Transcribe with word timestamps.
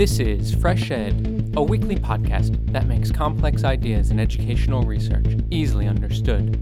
This 0.00 0.18
is 0.18 0.54
Fresh 0.54 0.90
Ed, 0.90 1.52
a 1.54 1.62
weekly 1.62 1.94
podcast 1.94 2.72
that 2.72 2.86
makes 2.86 3.12
complex 3.12 3.64
ideas 3.64 4.10
in 4.10 4.18
educational 4.18 4.82
research 4.82 5.26
easily 5.50 5.86
understood. 5.86 6.56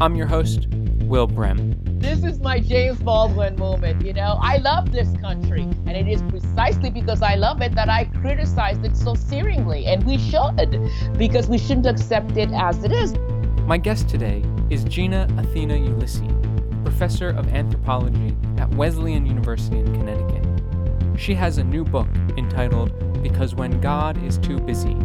I'm 0.00 0.16
your 0.16 0.26
host, 0.26 0.66
Will 1.04 1.28
Brehm. 1.28 1.80
This 2.00 2.24
is 2.24 2.40
my 2.40 2.58
James 2.58 2.98
Baldwin 2.98 3.54
moment, 3.54 4.04
you 4.04 4.12
know. 4.12 4.40
I 4.42 4.56
love 4.56 4.90
this 4.90 5.08
country, 5.18 5.62
and 5.86 5.90
it 5.90 6.08
is 6.08 6.20
precisely 6.22 6.90
because 6.90 7.22
I 7.22 7.36
love 7.36 7.62
it 7.62 7.76
that 7.76 7.88
I 7.88 8.06
criticized 8.06 8.84
it 8.84 8.96
so 8.96 9.12
searingly, 9.14 9.86
and 9.86 10.02
we 10.02 10.18
should, 10.18 11.16
because 11.16 11.46
we 11.46 11.58
shouldn't 11.58 11.86
accept 11.86 12.36
it 12.36 12.50
as 12.52 12.82
it 12.82 12.90
is. 12.90 13.14
My 13.66 13.78
guest 13.78 14.08
today 14.08 14.42
is 14.68 14.82
Gina 14.82 15.28
Athena 15.38 15.76
Ulysse, 15.76 16.22
professor 16.82 17.28
of 17.28 17.46
anthropology 17.54 18.36
at 18.58 18.68
Wesleyan 18.74 19.26
University 19.26 19.78
in 19.78 19.94
Connecticut. 19.94 20.39
She 21.20 21.34
has 21.34 21.58
a 21.58 21.64
new 21.64 21.84
book 21.84 22.08
entitled 22.38 23.22
Because 23.22 23.54
When 23.54 23.78
God 23.82 24.16
is 24.24 24.38
Too 24.38 24.58
Busy 24.58 24.96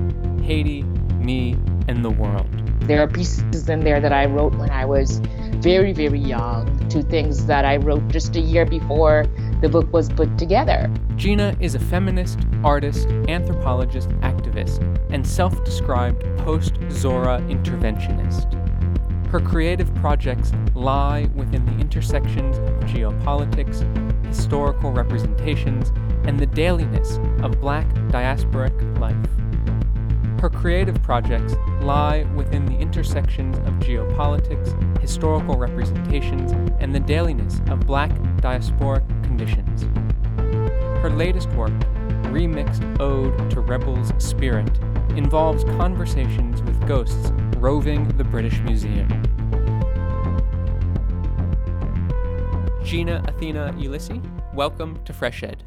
Haiti, 0.42 0.84
Me, 1.20 1.58
and 1.90 2.06
the 2.06 2.10
World. 2.10 2.48
There 2.84 3.02
are 3.02 3.08
pieces 3.08 3.68
in 3.68 3.82
there 3.82 4.00
that 4.00 4.14
I 4.14 4.26
wrote 4.26 4.56
when 4.56 4.70
I 4.70 4.86
was 4.86 5.20
very, 5.56 5.92
very 5.92 6.20
young, 6.20 6.88
two 6.88 7.02
things 7.02 7.46
that 7.48 7.66
I 7.66 7.76
wrote 7.76 8.08
just 8.08 8.34
a 8.38 8.40
year 8.40 8.66
before 8.66 9.26
the 9.60 9.68
book 9.68 9.92
was 9.92 10.08
put 10.08 10.38
together. 10.38 10.90
Gina 11.18 11.54
is 11.60 11.76
a 11.76 11.80
feminist, 11.80 12.40
artist, 12.64 13.10
anthropologist, 13.28 14.08
activist, 14.22 14.82
and 15.10 15.28
self 15.28 15.66
described 15.66 16.24
post 16.38 16.76
Zora 16.92 17.42
interventionist. 17.50 18.54
Her 19.28 19.42
creative 19.42 19.94
projects 19.96 20.54
lie 20.76 21.28
within 21.36 21.66
the 21.66 21.74
intersections 21.74 22.58
of 22.58 22.74
geopolitics, 22.90 23.84
historical 24.26 24.94
representations, 24.94 25.92
and 26.28 26.40
the 26.40 26.46
dailiness 26.46 27.18
of 27.44 27.60
Black 27.62 27.88
diasporic 28.10 29.00
life. 29.00 29.16
Her 30.42 30.50
creative 30.50 31.02
projects 31.02 31.56
lie 31.82 32.24
within 32.36 32.66
the 32.66 32.78
intersections 32.78 33.58
of 33.60 33.74
geopolitics, 33.76 35.00
historical 35.00 35.56
representations, 35.56 36.52
and 36.80 36.94
the 36.94 37.00
dailiness 37.00 37.62
of 37.70 37.82
Black 37.82 38.12
diasporic 38.42 39.08
conditions. 39.24 39.84
Her 41.02 41.10
latest 41.10 41.50
work, 41.52 41.74
Remixed 42.32 43.00
Ode 43.00 43.50
to 43.52 43.62
Rebel's 43.62 44.12
Spirit, 44.24 44.70
involves 45.12 45.64
conversations 45.64 46.62
with 46.64 46.88
ghosts 46.88 47.32
roving 47.58 48.08
the 48.18 48.24
British 48.24 48.60
Museum. 48.62 49.08
Gina 52.84 53.24
Athena 53.28 53.74
Ulysse, 53.78 54.22
welcome 54.54 55.00
to 55.06 55.14
Fresh 55.14 55.44
Ed. 55.44 55.64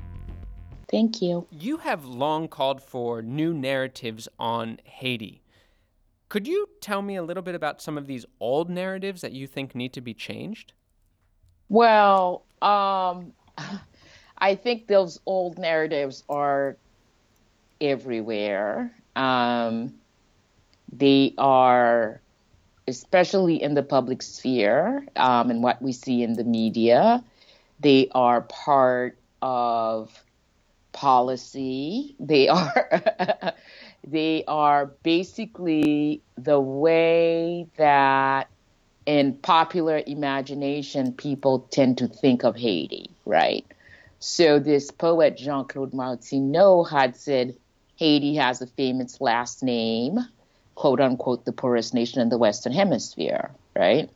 Thank 0.90 1.20
you. 1.20 1.46
You 1.50 1.78
have 1.78 2.04
long 2.04 2.48
called 2.48 2.82
for 2.82 3.20
new 3.20 3.52
narratives 3.52 4.26
on 4.38 4.80
Haiti. 4.84 5.42
Could 6.28 6.46
you 6.46 6.68
tell 6.80 7.02
me 7.02 7.16
a 7.16 7.22
little 7.22 7.42
bit 7.42 7.54
about 7.54 7.80
some 7.82 7.98
of 7.98 8.06
these 8.06 8.24
old 8.40 8.70
narratives 8.70 9.20
that 9.20 9.32
you 9.32 9.46
think 9.46 9.74
need 9.74 9.92
to 9.94 10.00
be 10.00 10.14
changed? 10.14 10.72
Well, 11.68 12.44
um, 12.62 13.32
I 14.38 14.54
think 14.54 14.86
those 14.86 15.20
old 15.26 15.58
narratives 15.58 16.24
are 16.28 16.76
everywhere. 17.80 18.90
Um, 19.16 19.94
they 20.92 21.34
are, 21.36 22.20
especially 22.86 23.62
in 23.62 23.74
the 23.74 23.82
public 23.82 24.22
sphere 24.22 25.06
um, 25.16 25.50
and 25.50 25.62
what 25.62 25.82
we 25.82 25.92
see 25.92 26.22
in 26.22 26.34
the 26.34 26.44
media, 26.44 27.22
they 27.80 28.08
are 28.14 28.42
part 28.42 29.18
of 29.42 30.24
policy. 30.92 32.16
They 32.18 32.48
are 32.48 33.54
they 34.06 34.44
are 34.46 34.86
basically 35.02 36.22
the 36.36 36.60
way 36.60 37.66
that 37.76 38.48
in 39.06 39.34
popular 39.34 40.02
imagination 40.06 41.12
people 41.12 41.60
tend 41.70 41.98
to 41.98 42.08
think 42.08 42.44
of 42.44 42.56
Haiti, 42.56 43.10
right? 43.24 43.64
So 44.20 44.58
this 44.58 44.90
poet 44.90 45.36
Jean-Claude 45.36 45.94
Martineau 45.94 46.84
had 46.84 47.16
said 47.16 47.56
Haiti 47.96 48.34
has 48.36 48.60
a 48.60 48.66
famous 48.66 49.20
last 49.20 49.62
name, 49.62 50.18
quote 50.74 51.00
unquote, 51.00 51.44
the 51.44 51.52
poorest 51.52 51.94
nation 51.94 52.20
in 52.20 52.28
the 52.28 52.38
Western 52.38 52.72
Hemisphere, 52.72 53.50
right? 53.74 54.10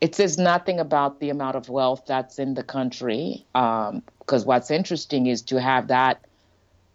It 0.00 0.14
says 0.14 0.38
nothing 0.38 0.80
about 0.80 1.20
the 1.20 1.30
amount 1.30 1.56
of 1.56 1.68
wealth 1.68 2.04
that's 2.06 2.38
in 2.38 2.54
the 2.54 2.62
country, 2.62 3.46
um, 3.54 4.02
because 4.30 4.44
what's 4.44 4.70
interesting 4.70 5.26
is 5.26 5.42
to 5.42 5.60
have 5.60 5.88
that, 5.88 6.24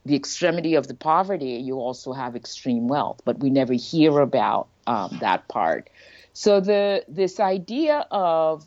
the 0.05 0.15
extremity 0.15 0.75
of 0.75 0.87
the 0.87 0.93
poverty, 0.93 1.55
you 1.55 1.75
also 1.75 2.13
have 2.13 2.33
extreme 2.33 2.87
wealth, 2.87 3.19
but 3.25 3.39
we 3.39 3.49
never 3.49 3.73
hear 3.73 4.21
about 4.21 4.69
um, 4.87 5.17
that 5.19 5.45
part. 5.49 5.89
So 6.31 6.61
the 6.61 7.03
this 7.09 7.41
idea 7.41 8.07
of 8.09 8.63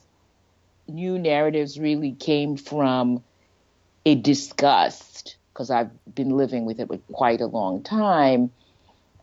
new 0.86 1.18
narratives 1.18 1.80
really 1.80 2.12
came 2.12 2.58
from 2.58 3.24
a 4.04 4.14
disgust, 4.16 5.38
because 5.54 5.70
I've 5.70 5.90
been 6.14 6.36
living 6.36 6.66
with 6.66 6.78
it 6.78 6.88
for 6.88 6.98
quite 7.10 7.40
a 7.40 7.46
long 7.46 7.82
time, 7.82 8.50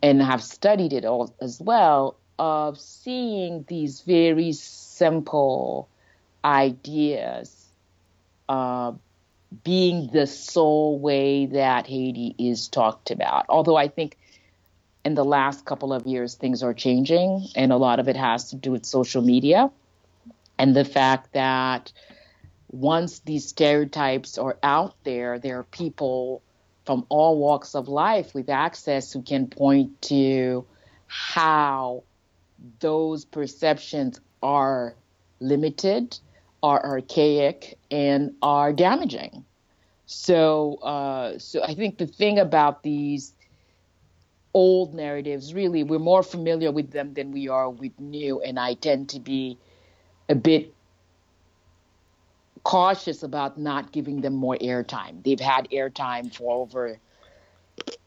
and 0.01 0.23
have 0.23 0.41
studied 0.41 0.91
it 0.91 1.05
all 1.05 1.31
as 1.39 1.61
well, 1.61 2.15
of 2.39 2.79
seeing 2.79 3.63
these 3.67 4.01
very 4.01 4.53
simple 4.53 5.87
ideas 6.43 7.67
uh, 8.49 8.93
being 9.63 10.09
the 10.11 10.27
sole 10.27 10.99
way 10.99 11.45
that 11.47 11.87
Haiti 11.87 12.35
is 12.37 12.67
talked 12.67 13.11
about. 13.11 13.45
Although 13.49 13.75
I 13.75 13.87
think 13.87 14.17
in 15.03 15.15
the 15.15 15.25
last 15.25 15.65
couple 15.65 15.93
of 15.93 16.05
years 16.05 16.35
things 16.35 16.63
are 16.63 16.73
changing, 16.73 17.47
and 17.55 17.71
a 17.71 17.77
lot 17.77 17.99
of 17.99 18.07
it 18.07 18.15
has 18.15 18.49
to 18.49 18.55
do 18.55 18.71
with 18.71 18.85
social 18.85 19.21
media 19.21 19.71
and 20.57 20.75
the 20.75 20.85
fact 20.85 21.33
that 21.33 21.91
once 22.69 23.19
these 23.19 23.47
stereotypes 23.47 24.37
are 24.37 24.57
out 24.63 24.95
there, 25.03 25.39
there 25.39 25.59
are 25.59 25.63
people 25.63 26.41
from 26.85 27.05
all 27.09 27.37
walks 27.37 27.75
of 27.75 27.87
life 27.87 28.33
with 28.33 28.49
access 28.49 29.11
who 29.11 29.21
can 29.21 29.47
point 29.47 30.01
to 30.03 30.65
how 31.07 32.03
those 32.79 33.25
perceptions 33.25 34.19
are 34.41 34.95
limited, 35.39 36.17
are 36.63 36.83
archaic, 36.83 37.77
and 37.91 38.33
are 38.41 38.73
damaging. 38.73 39.45
So, 40.07 40.75
uh, 40.75 41.37
so 41.39 41.63
I 41.63 41.73
think 41.73 41.97
the 41.97 42.07
thing 42.07 42.39
about 42.39 42.83
these 42.83 43.33
old 44.53 44.93
narratives, 44.93 45.53
really, 45.53 45.83
we're 45.83 45.99
more 45.99 46.23
familiar 46.23 46.71
with 46.71 46.91
them 46.91 47.13
than 47.13 47.31
we 47.31 47.47
are 47.49 47.69
with 47.69 47.99
new, 47.99 48.41
and 48.41 48.59
I 48.59 48.75
tend 48.75 49.09
to 49.09 49.19
be 49.19 49.57
a 50.29 50.35
bit 50.35 50.73
cautious 52.63 53.21
about 53.21 53.59
not 53.59 53.91
giving 53.91 54.21
them 54.21 54.33
more 54.33 54.57
airtime. 54.57 55.23
They've 55.23 55.39
had 55.39 55.69
airtime 55.71 56.33
for 56.33 56.51
over 56.51 56.97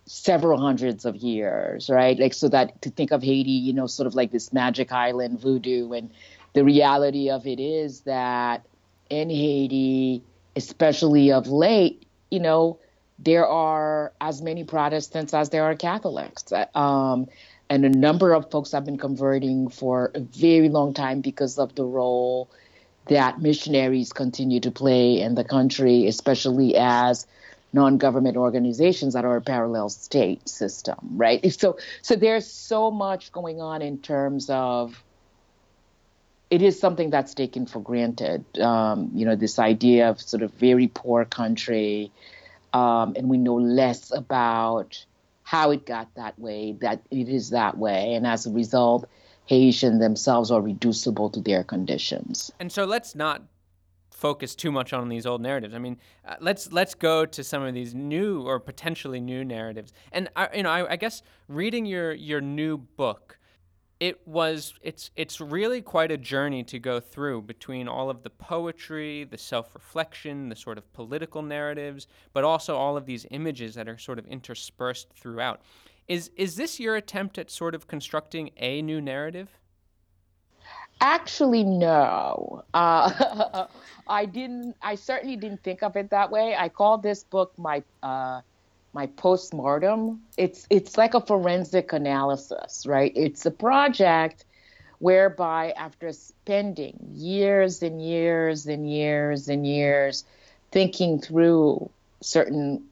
several 0.07 0.59
hundreds 0.59 1.05
of 1.05 1.17
years, 1.17 1.89
right? 1.91 2.19
Like, 2.19 2.35
so 2.35 2.49
that 2.49 2.81
to 2.83 2.91
think 2.91 3.13
of 3.13 3.23
Haiti, 3.23 3.51
you 3.51 3.73
know, 3.73 3.87
sort 3.87 4.07
of 4.07 4.15
like 4.15 4.31
this 4.31 4.53
magic 4.53 4.91
island 4.91 5.39
voodoo. 5.39 5.93
And 5.93 6.11
the 6.55 6.65
reality 6.65 7.31
of 7.31 7.47
it 7.47 7.61
is 7.61 8.01
that 8.01 8.65
in 9.11 9.31
Haiti, 9.31 10.23
especially 10.57 11.33
of 11.33 11.47
late, 11.49 12.07
you 12.31 12.41
know, 12.41 12.79
there 13.19 13.47
are 13.47 14.13
as 14.21 14.43
many 14.43 14.65
Protestants 14.65 15.35
as 15.35 15.51
there 15.51 15.65
are 15.65 15.75
Catholics. 15.75 16.53
Um, 16.75 17.27
and 17.71 17.85
a 17.85 17.89
number 17.89 18.33
of 18.33 18.51
folks 18.51 18.73
have 18.73 18.85
been 18.85 18.99
converting 18.99 19.69
for 19.69 20.11
a 20.15 20.21
very 20.21 20.69
long 20.69 20.95
time 20.95 21.21
because 21.21 21.59
of 21.59 21.75
the 21.75 21.85
role 21.85 22.49
that 23.07 23.41
missionaries 23.41 24.13
continue 24.13 24.61
to 24.61 24.71
play 24.71 25.21
in 25.21 25.35
the 25.35 25.45
country, 25.45 26.07
especially 26.07 26.77
as 26.77 27.27
non-government 27.73 28.37
organizations 28.37 29.15
that 29.15 29.25
are 29.25 29.37
a 29.37 29.43
parallel 29.43 29.89
state 29.89 30.49
system, 30.49 30.97
right? 31.13 31.45
So, 31.59 31.79
so 32.03 32.15
there's 32.15 32.47
so 32.47 32.91
much 32.91 33.33
going 33.33 33.61
on 33.61 33.83
in 33.83 33.99
terms 33.99 34.49
of 34.49 35.03
it 36.51 36.63
is 36.63 36.79
something 36.79 37.11
that's 37.11 37.35
taken 37.35 37.67
for 37.67 37.81
granted. 37.81 38.45
Um, 38.59 39.11
you 39.15 39.27
know, 39.27 39.37
this 39.37 39.59
idea 39.59 40.09
of 40.09 40.21
sort 40.21 40.43
of 40.43 40.53
very 40.55 40.89
poor 40.89 41.25
country, 41.25 42.11
um, 42.73 43.15
and 43.17 43.29
we 43.29 43.39
know 43.39 43.57
less 43.57 44.11
about 44.11 45.05
how 45.43 45.71
it 45.71 45.87
got 45.87 46.15
that 46.15 46.39
way, 46.39 46.73
that 46.81 47.01
it 47.11 47.29
is 47.29 47.51
that 47.51 47.79
way, 47.79 48.15
and 48.15 48.27
as 48.27 48.47
a 48.47 48.51
result, 48.51 49.09
Haitian 49.47 49.99
themselves 49.99 50.51
are 50.51 50.61
reducible 50.61 51.31
to 51.31 51.41
their 51.41 51.65
conditions. 51.65 52.53
And 52.61 52.71
so 52.71 52.85
let's 52.85 53.15
not 53.15 53.43
focus 54.11 54.55
too 54.55 54.73
much 54.73 54.93
on 54.93 55.09
these 55.09 55.25
old 55.25 55.41
narratives. 55.41 55.75
I 55.75 55.79
mean, 55.79 55.97
uh, 56.27 56.35
let's 56.41 56.73
let's 56.73 56.95
go 56.95 57.25
to 57.25 57.45
some 57.45 57.63
of 57.63 57.73
these 57.73 57.95
new 57.95 58.43
or 58.43 58.59
potentially 58.59 59.21
new 59.21 59.45
narratives. 59.45 59.93
And 60.13 60.29
I, 60.37 60.49
you 60.57 60.63
know, 60.65 60.71
I, 60.71 60.93
I 60.93 60.97
guess 60.97 61.23
reading 61.47 61.87
your 61.87 62.13
your 62.13 62.41
new 62.41 62.77
book, 62.77 63.38
it 64.01 64.27
was 64.27 64.75
it's 64.83 65.11
it's 65.17 65.41
really 65.41 65.83
quite 65.83 66.13
a 66.13 66.17
journey 66.17 66.63
to 66.65 66.79
go 66.79 67.01
through 67.01 67.43
between 67.43 67.89
all 67.89 68.11
of 68.11 68.23
the 68.23 68.31
poetry, 68.31 69.25
the 69.25 69.39
self-reflection, 69.39 70.49
the 70.49 70.57
sort 70.57 70.79
of 70.79 70.93
political 70.93 71.43
narratives, 71.43 72.07
but 72.33 72.45
also 72.45 72.77
all 72.77 72.97
of 72.97 73.07
these 73.07 73.27
images 73.31 73.75
that 73.75 73.89
are 73.89 73.99
sort 73.99 74.19
of 74.19 74.27
interspersed 74.27 75.09
throughout. 75.15 75.63
Is 76.07 76.31
is 76.37 76.55
this 76.57 76.79
your 76.79 76.97
attempt 76.97 77.39
at 77.39 77.51
sort 77.51 77.75
of 77.75 77.89
constructing 77.89 78.51
a 78.57 78.83
new 78.83 79.01
narrative? 79.01 79.49
Actually, 81.01 81.65
no. 81.65 82.65
Uh, 82.75 83.67
I 84.09 84.25
didn't. 84.27 84.77
I 84.81 84.95
certainly 84.95 85.37
didn't 85.37 85.63
think 85.63 85.83
of 85.83 85.97
it 85.97 86.11
that 86.11 86.31
way. 86.31 86.57
I 86.57 86.69
call 86.69 86.99
this 86.99 87.25
book 87.25 87.53
my 87.59 87.83
uh, 88.03 88.43
my 88.93 89.07
postmortem. 89.07 90.23
It's 90.37 90.67
it's 90.71 90.97
like 90.97 91.15
a 91.15 91.21
forensic 91.21 91.93
analysis, 91.93 92.87
right? 92.87 93.13
It's 93.15 93.45
a 93.47 93.51
project 93.51 94.45
whereby 94.99 95.71
after 95.73 96.13
spending 96.13 96.99
years 97.13 97.83
and 97.83 98.03
years 98.03 98.67
and 98.67 98.91
years 98.91 99.49
and 99.49 99.67
years 99.67 100.25
thinking 100.71 101.21
through 101.21 101.91
certain 102.21 102.85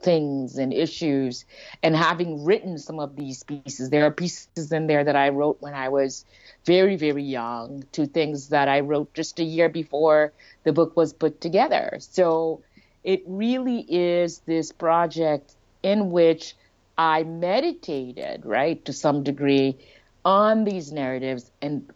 things 0.00 0.56
and 0.56 0.72
issues 0.72 1.44
and 1.82 1.94
having 1.94 2.44
written 2.44 2.78
some 2.78 2.98
of 2.98 3.16
these 3.16 3.42
pieces 3.42 3.90
there 3.90 4.06
are 4.06 4.10
pieces 4.10 4.72
in 4.72 4.86
there 4.86 5.04
that 5.04 5.16
i 5.16 5.28
wrote 5.28 5.58
when 5.60 5.74
i 5.74 5.90
was 5.90 6.24
very 6.64 6.96
very 6.96 7.22
young 7.22 7.84
to 7.92 8.06
things 8.06 8.48
that 8.48 8.66
i 8.66 8.80
wrote 8.80 9.12
just 9.12 9.38
a 9.38 9.44
year 9.44 9.68
before 9.68 10.32
the 10.64 10.72
book 10.72 10.96
was 10.96 11.12
put 11.12 11.40
together 11.40 11.98
so 12.00 12.62
it 13.04 13.22
really 13.26 13.80
is 13.88 14.38
this 14.40 14.72
project 14.72 15.54
in 15.82 16.10
which 16.10 16.54
I 16.98 17.22
meditated, 17.22 18.44
right, 18.44 18.84
to 18.84 18.92
some 18.92 19.22
degree 19.22 19.78
on 20.24 20.64
these 20.64 20.92
narratives 20.92 21.50
and 21.62 21.90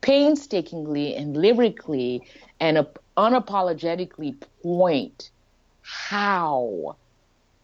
painstakingly 0.00 1.16
and 1.16 1.36
lyrically 1.36 2.22
and 2.60 2.86
unapologetically 3.16 4.40
point 4.62 5.30
how 5.82 6.96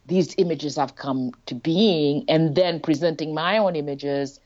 these 0.07 0.35
images 0.37 0.77
have 0.77 0.97
come 0.97 1.33
to 1.47 1.55
being 1.55 2.25
and 2.29 2.55
then 2.57 2.81
presenting 2.81 3.35
my 3.35 3.59
own 3.59 3.77
images 3.77 4.41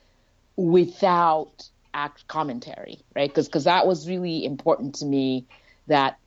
without 0.57 1.69
act 1.95 2.29
commentary 2.29 2.99
right? 3.17 3.31
Because 3.31 3.47
because 3.49 3.65
that 3.65 3.87
was 3.87 4.09
really 4.09 4.45
important 4.45 4.97
to 4.97 5.07
me 5.07 5.47
that 5.87 6.19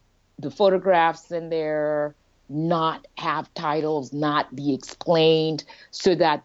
the 0.42 0.52
photographs 0.52 1.32
in 1.32 1.50
there 1.50 2.16
not 2.50 3.08
have 3.18 3.54
titles, 3.54 4.12
not 4.12 4.54
be 4.56 4.74
explained, 4.74 5.64
so 5.92 6.16
that 6.16 6.44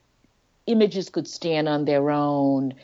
images 0.67 1.09
could 1.09 1.27
stand 1.27 1.69
on 1.69 1.85
their 1.85 2.11
own, 2.11 2.75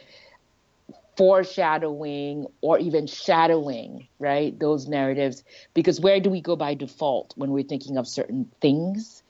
foreshadowing 1.17 2.47
or 2.63 2.79
even 2.79 3.07
shadowing, 3.07 4.09
right? 4.19 4.59
Those 4.59 4.89
narratives. 4.89 5.45
Because 5.75 6.01
where 6.01 6.21
do 6.21 6.31
we 6.31 6.41
go 6.41 6.57
by 6.57 6.75
default 6.75 7.33
when 7.37 7.51
we're 7.51 7.65
thinking 7.65 7.97
of 7.97 8.09
certain 8.09 8.51
things? 8.61 9.23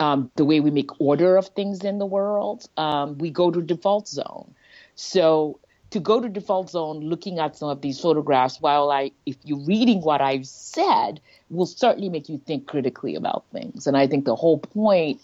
Um, 0.00 0.30
the 0.34 0.44
way 0.44 0.58
we 0.60 0.70
make 0.70 1.00
order 1.00 1.36
of 1.36 1.48
things 1.48 1.84
in 1.84 1.98
the 1.98 2.06
world, 2.06 2.68
um, 2.76 3.18
we 3.18 3.30
go 3.30 3.50
to 3.50 3.60
default 3.62 4.08
zone. 4.08 4.54
So 4.96 5.60
to 5.92 6.00
go 6.00 6.20
to 6.20 6.28
default 6.28 6.70
zone 6.70 7.00
looking 7.00 7.38
at 7.38 7.56
some 7.56 7.68
of 7.68 7.80
these 7.80 8.00
photographs 8.00 8.60
while 8.60 8.90
i 8.90 9.10
if 9.26 9.36
you're 9.44 9.64
reading 9.66 10.00
what 10.00 10.20
i've 10.20 10.46
said 10.46 11.20
will 11.50 11.66
certainly 11.66 12.08
make 12.08 12.28
you 12.28 12.38
think 12.38 12.66
critically 12.66 13.14
about 13.14 13.44
things. 13.52 13.86
And 13.86 13.96
i 13.96 14.06
think 14.06 14.24
the 14.24 14.36
whole 14.36 14.58
point 14.58 15.20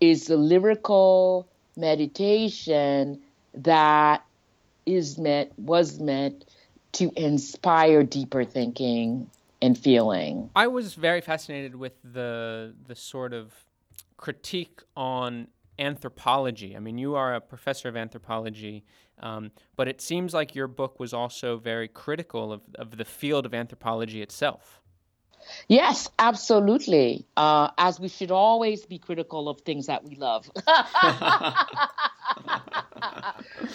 is 0.00 0.26
the 0.26 0.36
lyrical 0.36 1.46
meditation 1.76 3.20
that 3.54 4.24
is 4.86 5.18
meant 5.18 5.56
was 5.58 6.00
meant 6.00 6.44
to 6.92 7.12
inspire 7.16 8.02
deeper 8.02 8.44
thinking 8.44 9.30
and 9.60 9.76
feeling. 9.76 10.50
I 10.56 10.68
was 10.68 10.94
very 10.94 11.20
fascinated 11.20 11.74
with 11.74 11.92
the 12.02 12.74
the 12.86 12.94
sort 12.94 13.32
of 13.32 13.52
critique 14.16 14.80
on 14.96 15.48
anthropology. 15.78 16.76
I 16.76 16.80
mean, 16.80 16.98
you 16.98 17.14
are 17.14 17.34
a 17.34 17.40
professor 17.40 17.88
of 17.88 17.96
anthropology, 17.96 18.84
um, 19.20 19.50
but 19.76 19.88
it 19.88 20.00
seems 20.00 20.34
like 20.34 20.54
your 20.54 20.68
book 20.68 20.98
was 20.98 21.12
also 21.12 21.58
very 21.58 21.88
critical 21.88 22.52
of, 22.52 22.62
of 22.76 22.96
the 22.96 23.04
field 23.04 23.46
of 23.46 23.54
anthropology 23.54 24.22
itself. 24.22 24.80
Yes, 25.68 26.10
absolutely. 26.18 27.26
Uh, 27.36 27.70
as 27.78 28.00
we 28.00 28.08
should 28.08 28.30
always 28.30 28.84
be 28.84 28.98
critical 28.98 29.48
of 29.48 29.60
things 29.60 29.86
that 29.86 30.04
we 30.04 30.16
love. 30.16 30.50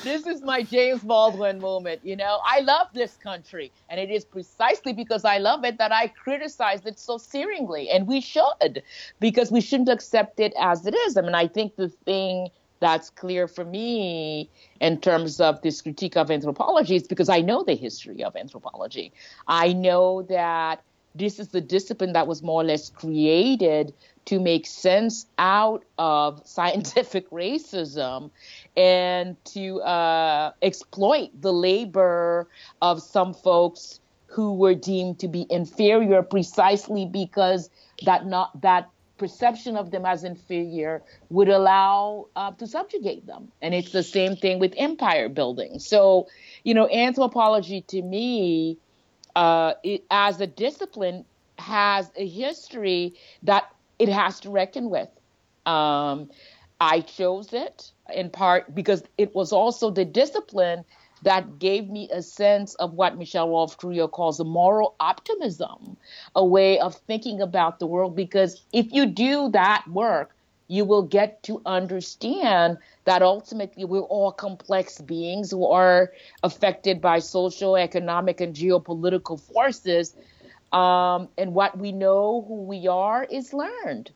this 0.04 0.28
is 0.28 0.42
my 0.42 0.62
James 0.64 1.02
Baldwin 1.02 1.60
moment. 1.60 2.02
You 2.04 2.16
know, 2.16 2.40
I 2.46 2.60
love 2.60 2.88
this 2.94 3.16
country, 3.18 3.72
and 3.90 4.00
it 4.00 4.10
is 4.10 4.26
precisely 4.26 4.94
because 4.94 5.26
I 5.26 5.38
love 5.38 5.64
it 5.64 5.78
that 5.78 5.92
I 5.92 6.08
criticize 6.08 6.86
it 6.86 7.00
so 7.00 7.18
searingly, 7.18 7.88
and 7.94 8.08
we 8.08 8.22
should, 8.22 8.84
because 9.20 9.52
we 9.52 9.62
shouldn't 9.62 9.90
accept 9.90 10.40
it 10.40 10.54
as 10.60 10.86
it 10.86 10.96
is. 11.08 11.18
I 11.18 11.22
mean, 11.22 11.36
I 11.36 11.48
think 11.48 11.76
the 11.76 11.90
thing 11.90 12.50
that's 12.80 13.10
clear 13.10 13.48
for 13.48 13.64
me 13.64 14.50
in 14.82 15.00
terms 15.00 15.40
of 15.40 15.62
this 15.62 15.82
critique 15.82 16.18
of 16.18 16.30
anthropology 16.30 16.98
is 16.98 17.08
because 17.08 17.30
I 17.30 17.40
know 17.40 17.64
the 17.64 17.76
history 17.76 18.24
of 18.24 18.36
anthropology. 18.36 19.14
I 19.48 19.72
know 19.72 20.24
that 20.24 20.84
this 21.16 21.40
is 21.40 21.50
the 21.50 21.62
discipline 21.62 22.14
that 22.14 22.28
was 22.28 22.42
more 22.42 22.62
or 22.62 22.66
less 22.66 22.90
created 22.90 23.94
to 24.26 24.40
make 24.40 24.66
sense 24.66 25.28
out 25.38 25.84
of 25.98 26.42
scientific 26.46 27.30
racism 27.30 28.32
and 28.76 29.36
to 29.46 29.82
uh, 29.82 30.52
exploit 30.62 31.30
the 31.40 31.54
labor 31.54 32.48
of 32.82 33.02
some 33.02 33.34
folks 33.34 34.00
who 34.28 34.54
were 34.54 34.74
deemed 34.74 35.20
to 35.20 35.28
be 35.28 35.46
inferior 35.50 36.24
precisely 36.24 37.06
because 37.06 37.70
that 38.06 38.26
not 38.26 38.60
that 38.62 38.90
perception 39.18 39.78
of 39.78 39.92
them 39.92 40.06
as 40.06 40.24
inferior 40.24 41.04
would 41.30 41.48
allow 41.48 42.28
uh, 42.36 42.52
to 42.52 42.66
subjugate 42.66 43.26
them. 43.28 43.52
And 43.62 43.76
it's 43.76 43.92
the 43.92 44.02
same 44.04 44.36
thing 44.36 44.58
with 44.60 44.74
empire 44.76 45.30
building. 45.30 45.78
So 45.80 46.28
you 46.64 46.74
know 46.74 46.90
anthropology 46.90 47.82
to 47.82 48.02
me 48.02 48.78
uh, 49.36 49.74
it, 49.84 50.04
as 50.10 50.42
a 50.42 50.48
discipline 50.48 51.26
has 51.60 52.12
a 52.16 52.28
history 52.28 53.14
that 53.44 53.70
it 54.00 54.10
has 54.10 54.40
to 54.42 54.50
reckon 54.50 54.90
with. 54.90 55.10
Um, 55.66 56.30
I 56.82 57.02
chose 57.02 57.54
it 57.54 57.92
in 58.14 58.30
part 58.30 58.74
because 58.74 59.04
it 59.18 59.34
was 59.36 59.52
also 59.52 59.90
the 59.90 60.06
discipline 60.06 60.84
that 61.24 61.58
gave 61.58 61.90
me 61.90 62.10
a 62.12 62.22
sense 62.22 62.76
of 62.76 62.94
what 62.94 63.18
Michel-Rolph 63.18 63.78
Trouillot 63.78 64.12
calls 64.12 64.44
moral 64.44 64.96
optimism, 65.00 65.96
a 66.36 66.46
way 66.46 66.80
of 66.80 66.96
thinking 67.08 67.42
about 67.42 67.80
the 67.80 67.88
world. 67.88 68.16
Because 68.16 68.62
if 68.74 68.92
you 68.92 69.06
do 69.06 69.50
that 69.50 69.86
work, 69.88 70.36
you 70.68 70.84
will 70.86 71.04
get 71.04 71.42
to 71.44 71.62
understand 71.66 72.78
that 73.06 73.22
ultimately 73.22 73.86
we're 73.86 74.02
all 74.02 74.32
complex 74.32 75.00
beings 75.00 75.52
who 75.52 75.66
are 75.68 76.12
affected 76.42 77.00
by 77.00 77.20
social, 77.20 77.78
economic, 77.78 78.42
and 78.42 78.56
geopolitical 78.56 79.40
forces. 79.40 80.16
Um, 80.72 81.30
and 81.38 81.54
what 81.54 81.78
we 81.78 81.92
know 81.92 82.44
who 82.48 82.64
we 82.64 82.88
are 82.88 83.24
is 83.24 83.54
learned. 83.54 84.12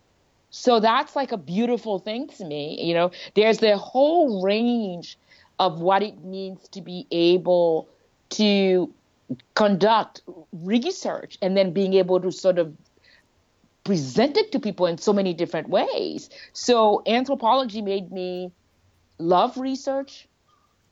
So 0.49 0.79
that's 0.79 1.15
like 1.15 1.31
a 1.31 1.37
beautiful 1.37 1.99
thing 1.99 2.27
to 2.37 2.45
me. 2.45 2.81
You 2.83 2.93
know, 2.93 3.11
there's 3.35 3.59
the 3.59 3.77
whole 3.77 4.41
range 4.41 5.17
of 5.59 5.81
what 5.81 6.03
it 6.03 6.23
means 6.23 6.67
to 6.69 6.81
be 6.81 7.07
able 7.11 7.89
to 8.29 8.93
conduct 9.55 10.21
research 10.53 11.37
and 11.41 11.57
then 11.57 11.71
being 11.71 11.93
able 11.95 12.19
to 12.21 12.31
sort 12.31 12.59
of 12.59 12.73
present 13.83 14.37
it 14.37 14.51
to 14.51 14.59
people 14.59 14.85
in 14.85 14.97
so 14.97 15.13
many 15.13 15.33
different 15.33 15.69
ways. 15.69 16.29
So 16.53 17.01
anthropology 17.07 17.81
made 17.81 18.11
me 18.11 18.51
love 19.17 19.57
research. 19.57 20.27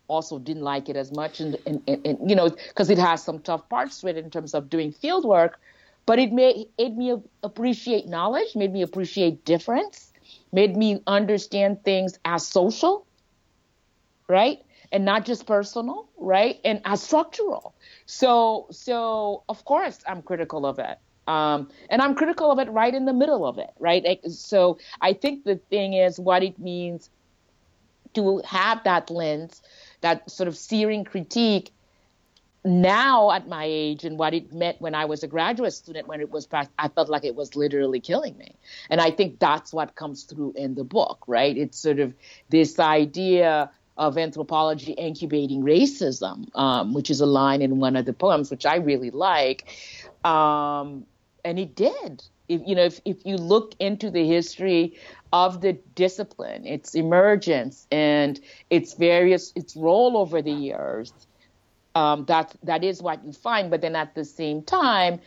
Also, 0.07 0.37
didn't 0.37 0.63
like 0.63 0.87
it 0.87 0.95
as 0.95 1.11
much, 1.11 1.39
and, 1.39 1.57
and, 1.65 1.81
and, 1.87 2.05
and 2.05 2.29
you 2.29 2.35
know, 2.35 2.49
because 2.49 2.91
it 2.91 2.97
has 2.99 3.23
some 3.23 3.39
tough 3.39 3.67
parts 3.69 4.01
to 4.01 4.07
it 4.07 4.17
in 4.17 4.29
terms 4.29 4.53
of 4.53 4.69
doing 4.69 4.91
field 4.91 5.25
work. 5.25 5.59
But 6.05 6.19
it 6.19 6.31
made, 6.31 6.67
made 6.77 6.97
me 6.97 7.15
appreciate 7.43 8.07
knowledge, 8.07 8.55
made 8.55 8.71
me 8.71 8.83
appreciate 8.83 9.43
difference, 9.45 10.13
made 10.51 10.75
me 10.77 11.01
understand 11.07 11.83
things 11.83 12.19
as 12.25 12.47
social, 12.47 13.07
right? 14.27 14.59
And 14.91 15.03
not 15.03 15.25
just 15.25 15.47
personal, 15.47 16.09
right? 16.17 16.59
And 16.63 16.81
as 16.85 17.01
structural. 17.01 17.75
So, 18.05 18.67
so 18.71 19.43
of 19.49 19.65
course, 19.65 19.99
I'm 20.07 20.21
critical 20.21 20.65
of 20.65 20.79
it. 20.79 20.97
Um, 21.27 21.69
and 21.89 22.03
I'm 22.03 22.13
critical 22.13 22.51
of 22.51 22.59
it 22.59 22.69
right 22.69 22.93
in 22.93 23.05
the 23.05 23.13
middle 23.13 23.45
of 23.47 23.57
it, 23.57 23.71
right? 23.79 24.05
So 24.31 24.77
I 25.01 25.13
think 25.13 25.43
the 25.43 25.55
thing 25.55 25.93
is 25.93 26.19
what 26.19 26.43
it 26.43 26.59
means 26.59 27.09
to 28.13 28.41
have 28.45 28.83
that 28.83 29.09
lens, 29.09 29.61
that 30.01 30.29
sort 30.29 30.47
of 30.47 30.55
searing 30.55 31.03
critique 31.03 31.71
now 32.65 33.31
at 33.31 33.47
my 33.47 33.65
age 33.65 34.03
and 34.03 34.17
what 34.17 34.33
it 34.33 34.51
meant 34.51 34.81
when 34.81 34.95
I 34.95 35.05
was 35.05 35.23
a 35.23 35.27
graduate 35.27 35.73
student, 35.73 36.07
when 36.07 36.19
it 36.19 36.31
was, 36.31 36.47
I 36.51 36.87
felt 36.89 37.09
like 37.09 37.23
it 37.23 37.35
was 37.35 37.55
literally 37.55 37.99
killing 37.99 38.37
me. 38.37 38.55
And 38.89 38.99
I 38.99 39.11
think 39.11 39.39
that's 39.39 39.71
what 39.71 39.95
comes 39.95 40.23
through 40.23 40.53
in 40.55 40.75
the 40.75 40.83
book, 40.83 41.23
right? 41.27 41.55
It's 41.55 41.77
sort 41.77 41.99
of 41.99 42.13
this 42.49 42.79
idea 42.79 43.69
of 43.97 44.17
anthropology 44.17 44.91
incubating 44.93 45.63
racism, 45.63 46.53
um, 46.55 46.93
which 46.93 47.09
is 47.09 47.21
a 47.21 47.25
line 47.25 47.61
in 47.61 47.79
one 47.79 47.95
of 47.95 48.05
the 48.05 48.13
poems, 48.13 48.51
which 48.51 48.65
I 48.65 48.75
really 48.75 49.11
like. 49.11 49.73
Um, 50.25 51.05
and 51.45 51.59
it 51.59 51.75
did. 51.75 52.23
If 52.47 52.61
you 52.65 52.75
know, 52.75 52.83
if, 52.83 52.99
if 53.05 53.25
you 53.25 53.37
look 53.37 53.73
into 53.79 54.11
the 54.11 54.27
history 54.27 54.97
of 55.33 55.61
the 55.61 55.73
discipline, 55.95 56.65
its 56.65 56.93
emergence 56.93 57.87
and 57.91 58.39
its 58.69 58.93
various 58.93 59.51
its 59.55 59.75
role 59.75 60.17
over 60.17 60.41
the 60.41 60.51
years, 60.51 61.13
um, 61.95 62.25
that 62.25 62.55
that 62.63 62.83
is 62.83 63.01
what 63.01 63.25
you 63.25 63.31
find. 63.31 63.71
But 63.71 63.81
then 63.81 63.95
at 63.95 64.15
the 64.15 64.25
same 64.25 64.61
time, 64.63 65.19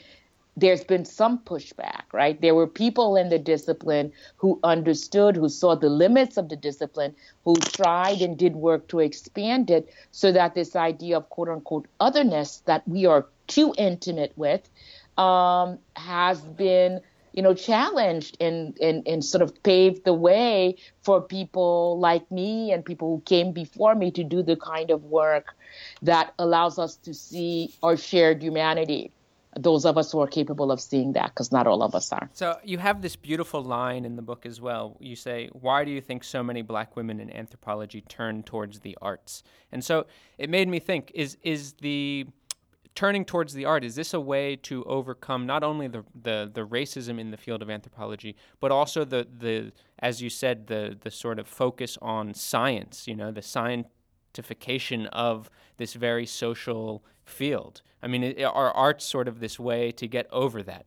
there's 0.57 0.85
been 0.85 1.05
some 1.05 1.39
pushback, 1.39 2.03
right? 2.13 2.41
There 2.41 2.55
were 2.55 2.67
people 2.67 3.17
in 3.17 3.29
the 3.29 3.39
discipline 3.39 4.13
who 4.37 4.59
understood, 4.65 5.37
who 5.37 5.49
saw 5.49 5.75
the 5.77 5.89
limits 5.89 6.37
of 6.37 6.49
the 6.49 6.57
discipline, 6.57 7.15
who 7.45 7.55
tried 7.63 8.21
and 8.21 8.37
did 8.37 8.57
work 8.57 8.89
to 8.89 8.99
expand 8.99 9.71
it 9.71 9.93
so 10.11 10.33
that 10.33 10.55
this 10.55 10.75
idea 10.77 11.17
of 11.17 11.29
quote 11.31 11.49
unquote 11.49 11.87
otherness 12.01 12.63
that 12.67 12.87
we 12.89 13.07
are 13.07 13.27
too 13.47 13.73
intimate 13.79 14.33
with 14.37 14.69
um, 15.17 15.79
has 15.97 16.41
been 16.41 17.01
you 17.33 17.43
know, 17.43 17.55
challenged 17.55 18.37
and, 18.41 18.77
and, 18.81 19.07
and 19.07 19.25
sort 19.25 19.43
of 19.43 19.63
paved 19.63 20.05
the 20.05 20.15
way 20.15 20.77
for 21.03 21.21
people 21.21 21.99
like 21.99 22.31
me 22.31 22.73
and 22.73 22.85
people 22.85 23.17
who 23.17 23.23
came 23.23 23.53
before 23.53 23.95
me 23.95 24.11
to 24.13 24.25
do 24.25 24.43
the 24.43 24.57
kind 24.57 24.91
of 24.91 25.05
work 25.05 25.55
that 26.03 26.35
allows 26.39 26.79
us 26.79 26.97
to 26.97 27.15
see 27.15 27.75
our 27.83 27.97
shared 27.97 28.43
humanity 28.43 29.13
those 29.59 29.85
of 29.85 29.99
us 29.99 30.13
who 30.13 30.21
are 30.21 30.27
capable 30.27 30.71
of 30.71 30.81
seeing 30.81 31.13
that, 31.15 31.31
because 31.31 31.51
not 31.51 31.67
all 31.67 31.83
of 31.83 31.95
us 31.95 32.13
are. 32.13 32.29
So 32.33 32.59
you 32.63 32.79
have 32.79 33.03
this 33.03 33.17
beautiful 33.17 33.63
line 33.63 34.05
in 34.05 34.17
the 34.17 34.23
book 34.23 34.47
as 34.47 34.61
well. 34.61 34.97
You 35.01 35.17
say, 35.17 35.49
"Why 35.53 35.85
do 35.85 35.91
you 35.91 36.01
think 36.01 36.23
so 36.25 36.43
many 36.43 36.63
Black 36.63 36.97
women 36.97 37.19
in 37.19 37.31
anthropology 37.31 38.03
turn 38.03 38.43
towards 38.43 38.81
the 38.81 38.97
arts?" 39.03 39.43
And 39.73 39.85
so 39.85 40.07
it 40.37 40.49
made 40.49 40.69
me 40.69 40.79
think: 40.79 41.11
is 41.15 41.37
is 41.43 41.75
the 41.75 42.27
turning 42.99 43.25
towards 43.25 43.55
the 43.55 43.65
art 43.65 43.85
is 43.85 43.95
this 43.95 44.13
a 44.13 44.19
way 44.19 44.57
to 44.57 44.83
overcome 44.83 45.47
not 45.47 45.63
only 45.63 45.87
the, 45.87 46.05
the, 46.21 46.51
the 46.53 46.67
racism 46.67 47.21
in 47.21 47.31
the 47.31 47.37
field 47.37 47.63
of 47.63 47.71
anthropology 47.71 48.35
but 48.59 48.73
also 48.73 49.05
the, 49.05 49.25
the 49.39 49.71
as 50.01 50.21
you 50.21 50.29
said 50.29 50.67
the 50.67 50.99
the 51.03 51.11
sort 51.13 51.39
of 51.39 51.47
focus 51.47 51.97
on 52.03 52.35
science 52.35 53.07
you 53.07 53.15
know 53.15 53.31
the 53.31 53.41
scientification 53.41 55.07
of 55.13 55.49
this 55.77 55.95
very 55.95 56.27
social 56.27 57.05
field? 57.25 57.83
I 58.03 58.09
mean 58.09 58.43
are 58.43 58.73
arts 58.73 59.05
sort 59.05 59.29
of 59.29 59.39
this 59.39 59.61
way 59.61 59.93
to 59.93 60.09
get 60.09 60.27
over 60.33 60.61
that? 60.65 60.85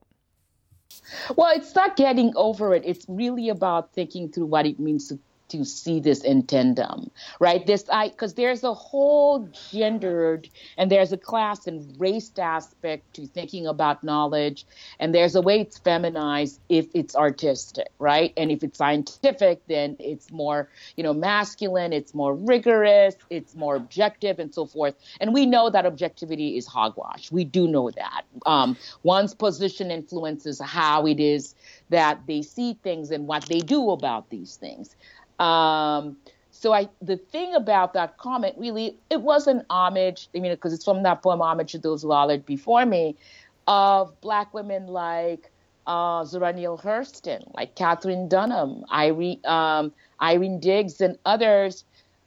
Well 1.37 1.55
it's 1.55 1.73
not 1.75 1.95
getting 1.95 2.33
over 2.35 2.75
it. 2.75 2.83
It's 2.85 3.05
really 3.07 3.47
about 3.47 3.93
thinking 3.93 4.29
through 4.29 4.47
what 4.47 4.65
it 4.65 4.81
means 4.81 5.07
to 5.07 5.17
to 5.51 5.65
see 5.65 5.99
this 5.99 6.23
in 6.23 6.43
tandem, 6.43 7.11
right? 7.39 7.65
This 7.65 7.85
I 7.91 8.09
because 8.09 8.33
there's 8.33 8.63
a 8.63 8.73
whole 8.73 9.47
gendered 9.71 10.49
and 10.77 10.89
there's 10.89 11.11
a 11.11 11.17
class 11.17 11.67
and 11.67 11.95
race 11.99 12.31
aspect 12.37 13.13
to 13.15 13.27
thinking 13.27 13.67
about 13.67 14.03
knowledge, 14.03 14.65
and 14.99 15.13
there's 15.13 15.35
a 15.35 15.41
way 15.41 15.59
it's 15.59 15.77
feminized 15.77 16.59
if 16.69 16.87
it's 16.93 17.15
artistic, 17.15 17.87
right? 17.99 18.33
And 18.37 18.51
if 18.51 18.63
it's 18.63 18.77
scientific, 18.77 19.61
then 19.67 19.97
it's 19.99 20.31
more 20.31 20.69
you 20.95 21.03
know 21.03 21.13
masculine, 21.13 21.93
it's 21.93 22.13
more 22.13 22.33
rigorous, 22.33 23.15
it's 23.29 23.55
more 23.55 23.75
objective, 23.75 24.39
and 24.39 24.53
so 24.53 24.65
forth. 24.65 24.95
And 25.19 25.33
we 25.33 25.45
know 25.45 25.69
that 25.69 25.85
objectivity 25.85 26.57
is 26.57 26.65
hogwash. 26.65 27.31
We 27.31 27.43
do 27.43 27.67
know 27.67 27.91
that. 27.91 28.23
Um, 28.45 28.77
one's 29.03 29.33
position 29.33 29.91
influences 29.91 30.61
how 30.61 31.05
it 31.05 31.19
is 31.19 31.55
that 31.89 32.21
they 32.27 32.41
see 32.41 32.77
things 32.83 33.11
and 33.11 33.27
what 33.27 33.43
they 33.45 33.59
do 33.59 33.91
about 33.91 34.29
these 34.29 34.55
things. 34.55 34.95
Um, 35.41 36.17
so 36.51 36.73
I, 36.73 36.87
the 37.01 37.17
thing 37.17 37.55
about 37.55 37.93
that 37.93 38.17
comment 38.17 38.55
really, 38.57 38.97
it 39.09 39.21
was 39.21 39.47
an 39.47 39.65
homage. 39.69 40.29
I 40.35 40.39
mean, 40.39 40.51
because 40.51 40.73
it's 40.73 40.85
from 40.85 41.01
that 41.03 41.23
poem 41.23 41.41
"Homage 41.41 41.71
to 41.71 41.79
Those 41.79 42.03
Hollered 42.03 42.45
Before 42.45 42.85
Me," 42.85 43.15
of 43.67 44.19
Black 44.21 44.53
women 44.53 44.85
like 44.87 45.51
uh, 45.87 46.23
Zora 46.25 46.53
Neale 46.53 46.77
Hurston, 46.77 47.51
like 47.55 47.75
Katherine 47.75 48.27
Dunham, 48.29 48.85
Irene, 48.91 49.39
um, 49.45 49.91
Irene 50.21 50.59
Diggs, 50.59 51.01
and 51.01 51.17
others, 51.25 51.83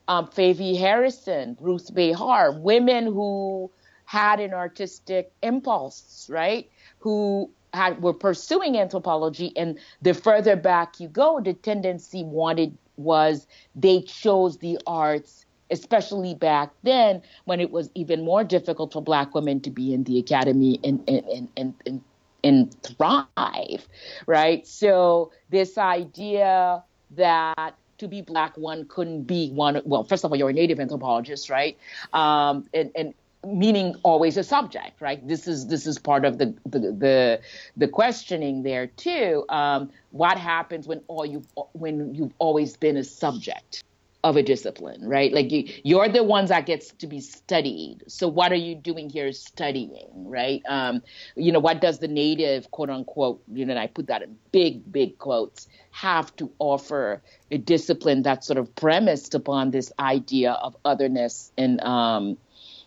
um, 0.08 0.28
Harrison, 0.36 1.56
Ruth 1.60 1.94
Behar, 1.94 2.58
women 2.58 3.04
who 3.04 3.70
had 4.06 4.40
an 4.40 4.52
artistic 4.52 5.30
impulse, 5.42 6.28
right? 6.28 6.68
Who 6.98 7.50
had 7.72 8.02
were 8.02 8.12
pursuing 8.14 8.76
anthropology, 8.76 9.52
and 9.56 9.78
the 10.02 10.14
further 10.14 10.56
back 10.56 10.98
you 10.98 11.06
go, 11.08 11.40
the 11.40 11.54
tendency 11.54 12.24
wanted 12.24 12.76
was 12.96 13.46
they 13.74 14.02
chose 14.02 14.58
the 14.58 14.78
arts, 14.86 15.44
especially 15.70 16.34
back 16.34 16.70
then 16.82 17.22
when 17.44 17.60
it 17.60 17.70
was 17.70 17.90
even 17.94 18.24
more 18.24 18.44
difficult 18.44 18.92
for 18.92 19.02
black 19.02 19.34
women 19.34 19.60
to 19.60 19.70
be 19.70 19.92
in 19.94 20.04
the 20.04 20.18
academy 20.18 20.80
and 20.84 21.02
and 21.08 21.48
and 21.56 21.74
and, 21.86 22.02
and 22.42 22.82
thrive, 22.82 23.88
right? 24.26 24.66
So 24.66 25.32
this 25.50 25.78
idea 25.78 26.82
that 27.12 27.74
to 27.98 28.08
be 28.08 28.22
black 28.22 28.56
one 28.56 28.86
couldn't 28.86 29.22
be 29.22 29.50
one 29.50 29.80
well 29.84 30.04
first 30.04 30.24
of 30.24 30.32
all 30.32 30.36
you're 30.36 30.50
a 30.50 30.52
native 30.52 30.80
anthropologist 30.80 31.48
right 31.48 31.78
um, 32.12 32.66
and, 32.74 32.90
and 32.96 33.14
meaning 33.46 33.94
always 34.02 34.36
a 34.36 34.44
subject 34.44 35.00
right 35.00 35.26
this 35.26 35.46
is 35.46 35.66
this 35.66 35.86
is 35.86 35.98
part 35.98 36.24
of 36.24 36.38
the 36.38 36.54
the 36.66 36.78
the, 36.78 37.40
the 37.76 37.88
questioning 37.88 38.62
there 38.62 38.86
too 38.86 39.44
um, 39.48 39.90
what 40.10 40.38
happens 40.38 40.86
when 40.86 41.00
all 41.08 41.26
you 41.26 41.42
when 41.72 42.14
you've 42.14 42.34
always 42.38 42.76
been 42.76 42.96
a 42.96 43.04
subject 43.04 43.82
of 44.24 44.38
a 44.38 44.42
discipline, 44.42 45.06
right? 45.06 45.32
Like 45.34 45.52
you, 45.52 45.70
you're 45.84 46.08
the 46.08 46.24
ones 46.24 46.48
that 46.48 46.64
gets 46.64 46.92
to 46.92 47.06
be 47.06 47.20
studied. 47.20 48.04
So 48.08 48.26
what 48.26 48.52
are 48.52 48.56
you 48.56 48.74
doing 48.74 49.10
here 49.10 49.30
studying, 49.32 50.08
right? 50.14 50.62
Um, 50.66 51.02
you 51.36 51.52
know, 51.52 51.60
what 51.60 51.82
does 51.82 51.98
the 51.98 52.08
native, 52.08 52.70
quote 52.70 52.88
unquote, 52.88 53.42
you 53.52 53.66
know, 53.66 53.72
and 53.72 53.78
I 53.78 53.86
put 53.86 54.06
that 54.06 54.22
in 54.22 54.38
big, 54.50 54.90
big 54.90 55.18
quotes, 55.18 55.68
have 55.90 56.34
to 56.36 56.50
offer 56.58 57.20
a 57.50 57.58
discipline 57.58 58.22
that's 58.22 58.46
sort 58.46 58.58
of 58.58 58.74
premised 58.74 59.34
upon 59.34 59.70
this 59.70 59.92
idea 59.98 60.52
of 60.52 60.74
otherness 60.86 61.52
and, 61.58 61.82
um, 61.82 62.38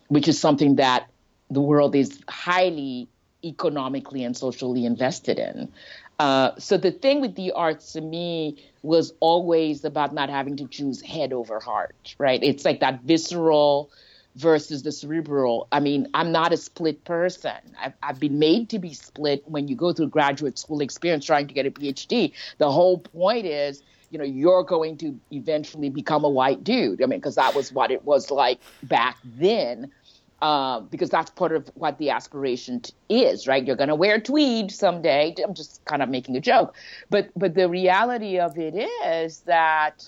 which 0.07 0.27
is 0.27 0.39
something 0.39 0.75
that 0.75 1.07
the 1.49 1.61
world 1.61 1.95
is 1.95 2.19
highly 2.27 3.07
economically 3.43 4.23
and 4.23 4.35
socially 4.35 4.85
invested 4.85 5.39
in. 5.39 5.71
Uh, 6.19 6.51
so 6.57 6.77
the 6.77 6.91
thing 6.91 7.21
with 7.21 7.35
the 7.35 7.51
arts 7.51 7.93
to 7.93 8.01
me 8.01 8.57
was 8.81 9.13
always 9.19 9.85
about 9.85 10.13
not 10.13 10.29
having 10.29 10.57
to 10.57 10.67
choose 10.67 11.01
head 11.01 11.31
over 11.31 11.59
heart, 11.59 12.15
right? 12.17 12.43
It's 12.43 12.65
like 12.65 12.79
that 12.79 13.01
visceral 13.03 13.91
versus 14.35 14.83
the 14.83 14.91
cerebral. 14.91 15.67
I 15.71 15.79
mean, 15.79 16.07
I'm 16.13 16.31
not 16.31 16.53
a 16.53 16.57
split 16.57 17.03
person. 17.05 17.57
I've, 17.79 17.93
I've 18.01 18.19
been 18.19 18.39
made 18.39 18.69
to 18.69 18.79
be 18.79 18.93
split 18.93 19.43
when 19.47 19.67
you 19.67 19.75
go 19.75 19.93
through 19.93 20.09
graduate 20.09 20.57
school 20.57 20.81
experience 20.81 21.25
trying 21.25 21.47
to 21.47 21.53
get 21.53 21.65
a 21.65 21.71
PhD. 21.71 22.33
The 22.57 22.71
whole 22.71 22.99
point 22.99 23.45
is, 23.45 23.83
you 24.09 24.17
know, 24.17 24.25
you're 24.25 24.63
going 24.63 24.97
to 24.97 25.19
eventually 25.31 25.89
become 25.89 26.23
a 26.23 26.29
white 26.29 26.63
dude. 26.63 27.01
I 27.03 27.05
mean, 27.05 27.19
because 27.19 27.35
that 27.35 27.55
was 27.55 27.71
what 27.71 27.91
it 27.91 28.03
was 28.05 28.31
like 28.31 28.59
back 28.83 29.17
then. 29.23 29.91
Uh, 30.39 30.81
because 30.81 31.09
that's 31.09 31.31
part 31.31 31.51
of 31.51 31.67
what 31.73 31.97
the 31.97 32.11
aspiration 32.11 32.79
t- 32.79 32.93
is, 33.09 33.47
right? 33.47 33.65
You're 33.65 33.75
going 33.75 33.89
to 33.89 33.95
wear 33.95 34.19
tweed 34.19 34.71
someday. 34.71 35.33
I'm 35.43 35.55
just 35.55 35.83
kind 35.85 36.03
of 36.03 36.09
making 36.09 36.35
a 36.37 36.39
joke, 36.39 36.75
but 37.09 37.29
but 37.35 37.55
the 37.55 37.67
reality 37.67 38.37
of 38.37 38.55
it 38.55 38.75
is 39.03 39.39
that 39.47 40.07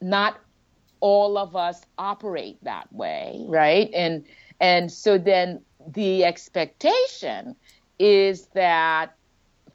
not 0.00 0.40
all 1.00 1.36
of 1.36 1.56
us 1.56 1.82
operate 1.98 2.56
that 2.64 2.90
way, 2.90 3.44
right? 3.48 3.90
And 3.94 4.24
and 4.60 4.90
so 4.90 5.18
then 5.18 5.60
the 5.86 6.24
expectation 6.24 7.56
is 7.98 8.46
that 8.54 9.14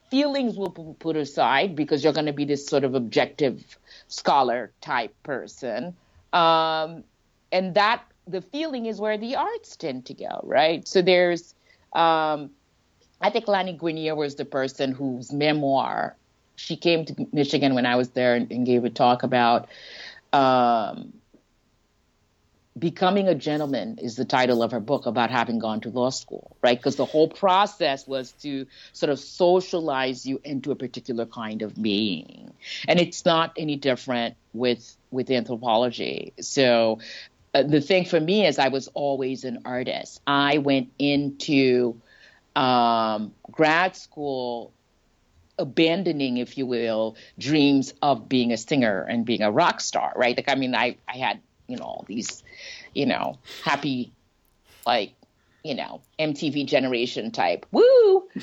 feelings 0.09 0.57
will 0.57 0.69
be 0.69 0.95
put 0.99 1.15
aside 1.15 1.75
because 1.75 2.03
you're 2.03 2.13
going 2.13 2.25
to 2.25 2.33
be 2.33 2.45
this 2.45 2.65
sort 2.65 2.83
of 2.83 2.95
objective 2.95 3.77
scholar 4.07 4.71
type 4.81 5.13
person, 5.23 5.95
um, 6.33 7.03
and 7.51 7.75
that 7.75 8.03
the 8.27 8.41
feeling 8.41 8.85
is 8.85 8.99
where 8.99 9.17
the 9.17 9.35
arts 9.35 9.75
tend 9.75 10.05
to 10.05 10.13
go, 10.13 10.41
right? 10.43 10.87
So 10.87 11.01
there's, 11.01 11.53
um, 11.93 12.49
I 13.21 13.29
think 13.29 13.47
Lani 13.47 13.77
Guinier 13.77 14.15
was 14.15 14.35
the 14.35 14.45
person 14.45 14.91
whose 14.91 15.31
memoir 15.31 16.15
she 16.55 16.75
came 16.75 17.05
to 17.05 17.27
Michigan 17.31 17.75
when 17.75 17.85
I 17.85 17.95
was 17.95 18.09
there 18.09 18.35
and, 18.35 18.51
and 18.51 18.65
gave 18.65 18.85
a 18.85 18.89
talk 18.89 19.23
about 19.23 19.69
um, 20.33 21.13
becoming 22.77 23.27
a 23.27 23.35
gentleman 23.35 23.97
is 23.99 24.15
the 24.15 24.25
title 24.25 24.61
of 24.61 24.71
her 24.71 24.79
book 24.79 25.05
about 25.05 25.31
having 25.31 25.59
gone 25.59 25.81
to 25.81 25.89
law 25.89 26.09
school, 26.09 26.57
right? 26.61 26.77
Because 26.77 26.97
the 26.97 27.05
whole 27.05 27.29
process 27.29 28.05
was 28.05 28.33
to 28.43 28.67
sort 28.91 29.09
of 29.09 29.19
socialize 29.19 30.25
you 30.25 30.41
into 30.43 30.71
a 30.71 30.75
particular 30.75 31.25
kind 31.25 31.61
of 31.61 31.81
being, 31.81 32.51
and 32.87 32.99
it's 32.99 33.25
not 33.25 33.53
any 33.57 33.77
different 33.77 34.35
with 34.53 34.95
with 35.11 35.31
anthropology. 35.31 36.33
So 36.41 36.99
uh, 37.53 37.63
the 37.63 37.81
thing 37.81 38.05
for 38.05 38.19
me 38.19 38.45
is 38.45 38.59
I 38.59 38.67
was 38.67 38.89
always 38.93 39.45
an 39.45 39.59
artist. 39.63 40.21
I 40.27 40.57
went 40.57 40.91
into 40.99 42.01
um, 42.55 43.33
grad 43.51 43.95
school 43.95 44.73
abandoning, 45.57 46.37
if 46.37 46.57
you 46.57 46.65
will, 46.65 47.15
dreams 47.39 47.93
of 48.01 48.27
being 48.27 48.51
a 48.51 48.57
singer 48.57 49.05
and 49.09 49.25
being 49.25 49.41
a 49.41 49.51
rock 49.51 49.79
star, 49.79 50.11
right? 50.15 50.35
Like, 50.35 50.49
I 50.49 50.55
mean, 50.55 50.75
I, 50.75 50.97
I 51.07 51.17
had, 51.17 51.39
you 51.67 51.77
know, 51.77 51.83
all 51.83 52.05
these, 52.07 52.43
you 52.93 53.05
know, 53.05 53.37
happy, 53.63 54.11
like, 54.85 55.13
you 55.63 55.75
know, 55.75 56.01
MTV 56.19 56.65
generation 56.67 57.31
type, 57.31 57.65
woo. 57.71 58.27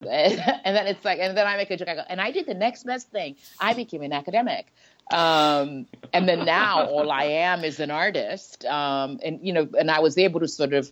and 0.00 0.76
then 0.76 0.86
it's 0.86 1.04
like, 1.04 1.18
and 1.20 1.36
then 1.36 1.46
I 1.46 1.56
make 1.56 1.70
a 1.70 1.76
joke. 1.76 1.88
I 1.88 1.94
go, 1.94 2.02
and 2.08 2.20
I 2.20 2.30
did 2.30 2.46
the 2.46 2.54
next 2.54 2.84
best 2.84 3.10
thing. 3.10 3.36
I 3.60 3.72
became 3.72 4.02
an 4.02 4.12
academic. 4.12 4.66
Um, 5.10 5.86
and 6.12 6.28
then 6.28 6.44
now 6.44 6.86
all 6.86 7.10
I 7.10 7.24
am 7.24 7.64
is 7.64 7.80
an 7.80 7.90
artist. 7.90 8.64
Um, 8.66 9.18
and, 9.24 9.40
you 9.40 9.52
know, 9.52 9.68
and 9.78 9.90
I 9.90 10.00
was 10.00 10.18
able 10.18 10.40
to 10.40 10.48
sort 10.48 10.74
of 10.74 10.90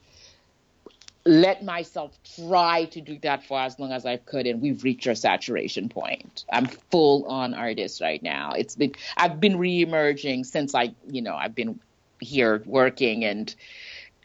let 1.27 1.65
myself 1.65 2.19
try 2.37 2.85
to 2.87 3.01
do 3.01 3.19
that 3.21 3.45
for 3.45 3.59
as 3.59 3.79
long 3.79 3.93
as 3.93 4.05
I 4.05 4.19
could, 4.19 4.47
and 4.47 4.61
we've 4.61 4.85
reached 4.85 5.07
our 5.07 5.15
saturation 5.15 5.89
point. 5.89 6.45
I'm 6.53 6.67
full 6.67 7.25
on 7.27 7.55
artist 7.55 8.01
right 8.01 8.23
now. 8.23 8.53
It's 8.53 8.77
been 8.77 8.93
I've 9.17 9.41
been 9.41 9.55
reemerging 9.55 10.45
since 10.45 10.75
I, 10.75 10.95
you 11.09 11.23
know, 11.23 11.35
I've 11.35 11.55
been 11.55 11.81
here 12.21 12.63
working, 12.67 13.25
and 13.25 13.55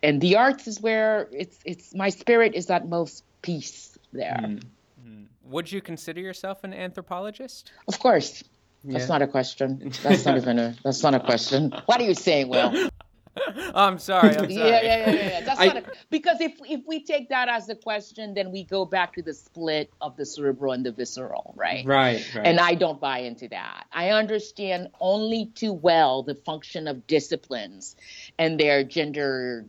and 0.03 0.19
the 0.19 0.35
arts 0.35 0.67
is 0.67 0.81
where 0.81 1.29
it's 1.31 1.59
it's 1.63 1.95
my 1.95 2.09
spirit 2.09 2.55
is 2.55 2.69
at 2.69 2.87
most 2.87 3.23
peace 3.41 3.97
there. 4.11 4.39
Mm-hmm. 4.41 5.23
Would 5.45 5.71
you 5.71 5.81
consider 5.81 6.21
yourself 6.21 6.63
an 6.63 6.73
anthropologist? 6.73 7.71
Of 7.87 7.99
course. 7.99 8.43
That's 8.83 9.09
not 9.09 9.21
a 9.21 9.27
question. 9.27 9.91
That's 10.03 10.25
not 10.25 10.37
even 10.37 10.59
a. 10.59 10.75
That's 10.83 11.03
not 11.03 11.13
a 11.13 11.19
question. 11.19 11.73
What 11.85 11.99
are 11.99 12.03
you 12.03 12.13
saying, 12.13 12.49
Will? 12.49 12.89
I'm 13.75 13.99
sorry. 13.99 14.29
I'm 14.29 14.51
sorry. 14.51 14.53
Yeah, 14.53 14.81
yeah, 14.81 15.11
yeah, 15.11 15.11
yeah. 15.11 15.41
That's 15.41 15.59
I, 15.59 15.65
not 15.67 15.77
a, 15.77 15.83
because 16.09 16.41
if 16.41 16.53
if 16.67 16.81
we 16.87 17.03
take 17.03 17.29
that 17.29 17.49
as 17.49 17.69
a 17.69 17.75
question, 17.75 18.33
then 18.33 18.51
we 18.51 18.63
go 18.63 18.85
back 18.85 19.13
to 19.13 19.21
the 19.21 19.33
split 19.33 19.91
of 20.01 20.17
the 20.17 20.25
cerebral 20.25 20.73
and 20.73 20.85
the 20.85 20.91
visceral, 20.91 21.53
right? 21.57 21.85
Right. 21.85 22.25
right. 22.35 22.45
And 22.45 22.59
I 22.59 22.75
don't 22.75 22.99
buy 22.99 23.19
into 23.19 23.47
that. 23.49 23.85
I 23.91 24.09
understand 24.11 24.89
only 24.99 25.47
too 25.55 25.73
well 25.73 26.23
the 26.23 26.35
function 26.35 26.87
of 26.87 27.07
disciplines 27.07 27.95
and 28.37 28.59
their 28.59 28.83
gender 28.83 29.65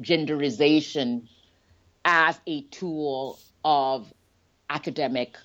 genderization 0.00 1.28
as 2.04 2.40
a 2.46 2.62
tool 2.62 3.38
of 3.64 4.12
academic 4.68 5.36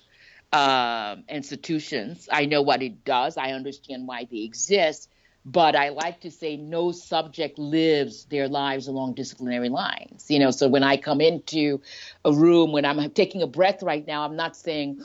um, 0.52 1.24
institutions. 1.28 2.28
I 2.30 2.46
know 2.46 2.62
what 2.62 2.82
it 2.82 3.04
does. 3.04 3.36
I 3.36 3.52
understand 3.52 4.06
why 4.06 4.26
they 4.30 4.38
exist 4.38 5.08
but 5.44 5.74
I 5.74 5.88
like 5.88 6.20
to 6.20 6.30
say 6.30 6.56
no 6.56 6.92
subject 6.92 7.58
lives 7.58 8.24
their 8.26 8.48
lives 8.48 8.88
along 8.88 9.14
disciplinary 9.14 9.68
lines. 9.68 10.26
You 10.28 10.38
know, 10.38 10.50
so 10.50 10.68
when 10.68 10.82
I 10.82 10.96
come 10.96 11.20
into 11.20 11.80
a 12.24 12.32
room, 12.32 12.72
when 12.72 12.84
I'm 12.84 13.10
taking 13.10 13.42
a 13.42 13.46
breath 13.46 13.82
right 13.82 14.06
now, 14.06 14.24
I'm 14.24 14.36
not 14.36 14.56
saying 14.56 15.00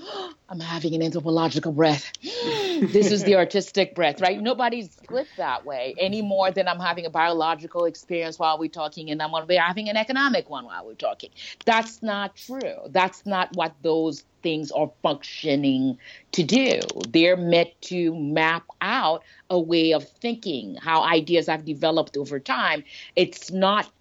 I'm 0.47 0.59
having 0.59 0.93
an 0.93 1.01
anthropological 1.01 1.71
breath. 1.71 2.11
this 2.21 3.11
is 3.11 3.23
the 3.23 3.35
artistic 3.35 3.95
breath, 3.95 4.21
right? 4.21 4.39
Nobody's 4.39 4.91
split 4.91 5.27
that 5.37 5.65
way 5.65 5.95
any 5.97 6.21
more 6.21 6.51
than 6.51 6.67
I'm 6.67 6.79
having 6.79 7.05
a 7.05 7.09
biological 7.09 7.85
experience 7.85 8.37
while 8.37 8.59
we're 8.59 8.69
talking, 8.69 9.09
and 9.09 9.21
I'm 9.21 9.31
going 9.31 9.41
to 9.43 9.47
be 9.47 9.55
having 9.55 9.89
an 9.89 9.97
economic 9.97 10.49
one 10.49 10.65
while 10.65 10.85
we're 10.85 10.93
talking. 10.93 11.31
That's 11.65 12.03
not 12.03 12.35
true. 12.35 12.75
That's 12.89 13.25
not 13.25 13.55
what 13.55 13.73
those 13.81 14.23
things 14.43 14.71
are 14.71 14.91
functioning 15.01 15.97
to 16.33 16.43
do. 16.43 16.79
They're 17.09 17.37
meant 17.37 17.69
to 17.81 18.13
map 18.13 18.65
out 18.81 19.23
a 19.49 19.59
way 19.59 19.93
of 19.93 20.07
thinking, 20.07 20.75
how 20.75 21.01
ideas 21.01 21.47
have 21.47 21.65
developed 21.65 22.17
over 22.17 22.39
time. 22.39 22.83
It's 23.15 23.49
not, 23.49 23.91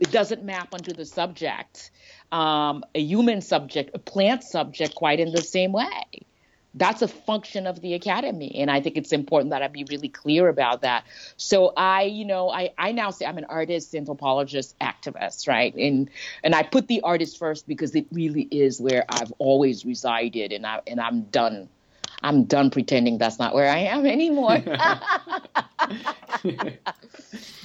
it 0.00 0.10
doesn't 0.10 0.44
map 0.44 0.72
onto 0.72 0.94
the 0.94 1.04
subject, 1.04 1.90
um, 2.32 2.82
a 2.94 3.00
human 3.00 3.42
subject, 3.42 3.90
a 3.94 3.98
plant 3.98 4.42
subject, 4.42 4.94
quite 4.94 5.20
in 5.20 5.30
the 5.32 5.42
same 5.42 5.72
way. 5.72 6.26
That's 6.74 7.02
a 7.02 7.08
function 7.08 7.66
of 7.66 7.82
the 7.82 7.92
academy 7.92 8.54
and 8.56 8.70
i 8.70 8.80
think 8.80 8.96
it's 8.96 9.12
important 9.12 9.50
that 9.50 9.62
i 9.62 9.68
be 9.68 9.84
really 9.90 10.08
clear 10.08 10.48
about 10.48 10.80
that. 10.80 11.04
So 11.36 11.74
i 11.76 12.04
you 12.04 12.24
know 12.24 12.50
i, 12.50 12.70
I 12.78 12.92
now 12.92 13.10
say 13.10 13.26
i'm 13.26 13.36
an 13.36 13.44
artist 13.44 13.94
anthropologist 13.94 14.74
activist 14.78 15.46
right? 15.46 15.74
And 15.74 16.08
and 16.42 16.54
i 16.54 16.62
put 16.62 16.88
the 16.88 17.02
artist 17.02 17.38
first 17.38 17.68
because 17.68 17.94
it 17.94 18.06
really 18.10 18.48
is 18.50 18.80
where 18.80 19.04
i've 19.10 19.32
always 19.38 19.84
resided 19.84 20.50
and 20.50 20.66
i 20.66 20.80
and 20.86 20.98
i'm 20.98 21.24
done 21.24 21.68
i'm 22.22 22.44
done 22.44 22.70
pretending 22.70 23.18
that's 23.18 23.38
not 23.38 23.54
where 23.54 23.68
i 23.68 23.78
am 23.78 24.06
anymore 24.06 24.58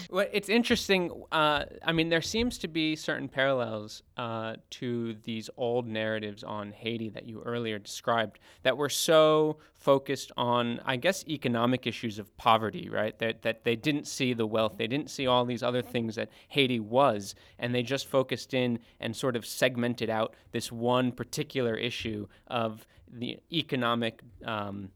Well, 0.09 0.25
it's 0.31 0.49
interesting. 0.49 1.11
Uh, 1.31 1.65
I 1.83 1.91
mean, 1.91 2.09
there 2.09 2.21
seems 2.21 2.57
to 2.59 2.67
be 2.67 2.95
certain 2.95 3.27
parallels 3.27 4.03
uh, 4.15 4.55
to 4.71 5.15
these 5.23 5.49
old 5.57 5.85
narratives 5.85 6.43
on 6.43 6.71
Haiti 6.71 7.09
that 7.09 7.25
you 7.25 7.41
earlier 7.41 7.77
described 7.77 8.39
that 8.63 8.77
were 8.77 8.89
so 8.89 9.57
focused 9.73 10.31
on, 10.37 10.79
I 10.85 10.95
guess, 10.95 11.25
economic 11.27 11.85
issues 11.85 12.19
of 12.19 12.35
poverty, 12.37 12.89
right? 12.89 13.17
That 13.19 13.41
that 13.41 13.63
they 13.63 13.75
didn't 13.75 14.07
see 14.07 14.33
the 14.33 14.47
wealth, 14.47 14.75
they 14.77 14.87
didn't 14.87 15.09
see 15.09 15.27
all 15.27 15.43
these 15.45 15.63
other 15.63 15.81
things 15.81 16.15
that 16.15 16.29
Haiti 16.47 16.79
was, 16.79 17.35
and 17.59 17.75
they 17.75 17.83
just 17.83 18.07
focused 18.07 18.53
in 18.53 18.79
and 18.99 19.15
sort 19.15 19.35
of 19.35 19.45
segmented 19.45 20.09
out 20.09 20.35
this 20.51 20.71
one 20.71 21.11
particular 21.11 21.75
issue 21.75 22.27
of 22.47 22.87
the 23.11 23.39
economic 23.51 24.21
um, 24.45 24.89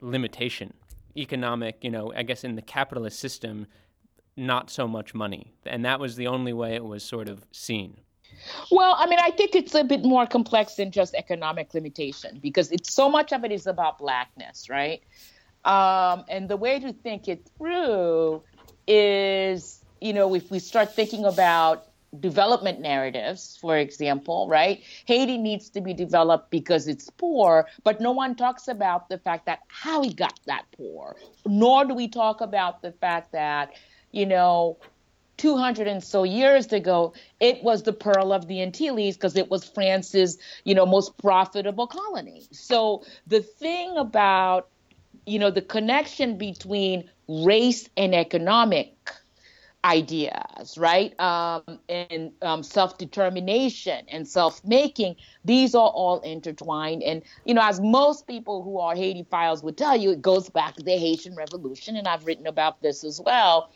limitation 0.00 0.72
economic, 1.16 1.82
you 1.82 1.90
know, 1.90 2.12
I 2.14 2.22
guess 2.22 2.44
in 2.44 2.56
the 2.56 2.62
capitalist 2.62 3.18
system, 3.18 3.66
not 4.36 4.70
so 4.70 4.86
much 4.86 5.14
money. 5.14 5.52
And 5.64 5.84
that 5.84 5.98
was 5.98 6.16
the 6.16 6.26
only 6.26 6.52
way 6.52 6.74
it 6.74 6.84
was 6.84 7.02
sort 7.02 7.28
of 7.28 7.44
seen. 7.52 7.98
Well, 8.70 8.94
I 8.98 9.06
mean, 9.06 9.18
I 9.22 9.30
think 9.30 9.54
it's 9.54 9.74
a 9.74 9.82
bit 9.82 10.04
more 10.04 10.26
complex 10.26 10.74
than 10.74 10.90
just 10.90 11.14
economic 11.14 11.72
limitation 11.72 12.38
because 12.42 12.70
it's 12.70 12.92
so 12.92 13.08
much 13.08 13.32
of 13.32 13.44
it 13.44 13.52
is 13.52 13.66
about 13.66 13.98
blackness, 13.98 14.68
right? 14.68 15.02
Um, 15.64 16.24
and 16.28 16.48
the 16.48 16.56
way 16.56 16.78
to 16.78 16.92
think 16.92 17.28
it 17.28 17.48
through 17.56 18.42
is, 18.86 19.82
you 20.00 20.12
know, 20.12 20.34
if 20.34 20.50
we 20.50 20.58
start 20.58 20.94
thinking 20.94 21.24
about 21.24 21.85
development 22.20 22.80
narratives, 22.80 23.58
for 23.60 23.76
example, 23.76 24.48
right? 24.48 24.82
Haiti 25.06 25.38
needs 25.38 25.70
to 25.70 25.80
be 25.80 25.92
developed 25.92 26.50
because 26.50 26.88
it's 26.88 27.10
poor, 27.10 27.66
but 27.84 28.00
no 28.00 28.12
one 28.12 28.34
talks 28.34 28.68
about 28.68 29.08
the 29.08 29.18
fact 29.18 29.46
that 29.46 29.60
how 29.68 30.02
he 30.02 30.14
got 30.14 30.38
that 30.46 30.64
poor, 30.76 31.16
nor 31.44 31.84
do 31.84 31.94
we 31.94 32.08
talk 32.08 32.40
about 32.40 32.82
the 32.82 32.92
fact 32.92 33.32
that 33.32 33.72
you 34.16 34.24
know, 34.24 34.78
200 35.36 35.86
and 35.86 36.02
so 36.02 36.24
years 36.24 36.72
ago, 36.72 37.12
it 37.38 37.62
was 37.62 37.82
the 37.82 37.92
pearl 37.92 38.32
of 38.32 38.48
the 38.48 38.62
Antilles 38.62 39.16
because 39.16 39.36
it 39.36 39.50
was 39.50 39.62
France's, 39.62 40.38
you 40.64 40.74
know, 40.74 40.86
most 40.86 41.18
profitable 41.18 41.86
colony. 41.86 42.46
So 42.50 43.04
the 43.26 43.42
thing 43.42 43.96
about, 43.98 44.68
you 45.26 45.38
know, 45.38 45.50
the 45.50 45.60
connection 45.60 46.38
between 46.38 47.10
race 47.28 47.88
and 47.96 48.14
economic 48.14 48.94
ideas, 49.86 50.78
right? 50.78 51.18
Um, 51.20 51.62
and 51.88 52.32
um, 52.42 52.62
self 52.64 52.98
determination 52.98 54.06
and 54.08 54.28
self 54.28 54.62
making, 54.64 55.16
these 55.44 55.74
are 55.74 55.90
all 55.90 56.20
intertwined. 56.20 57.04
And, 57.04 57.22
you 57.46 57.54
know, 57.54 57.62
as 57.62 57.80
most 57.80 58.26
people 58.26 58.64
who 58.64 58.80
are 58.80 58.94
Haitiphiles 58.96 59.64
would 59.64 59.78
tell 59.78 59.96
you, 59.96 60.12
it 60.12 60.22
goes 60.22 60.50
back 60.50 60.76
to 60.76 60.84
the 60.84 60.98
Haitian 60.98 61.36
Revolution. 61.36 61.96
And 61.96 62.08
I've 62.08 62.26
written 62.26 62.46
about 62.48 62.82
this 62.82 63.04
as 63.04 63.20
well 63.24 63.70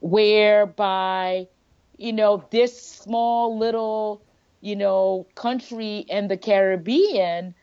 whereby, 0.00 1.46
you 1.98 2.12
know, 2.12 2.46
this 2.50 2.80
small 2.90 3.58
little, 3.58 4.24
you 4.60 4.76
know, 4.76 5.28
country 5.36 5.98
in 6.08 6.28
the 6.28 6.38
Caribbean 6.38 7.54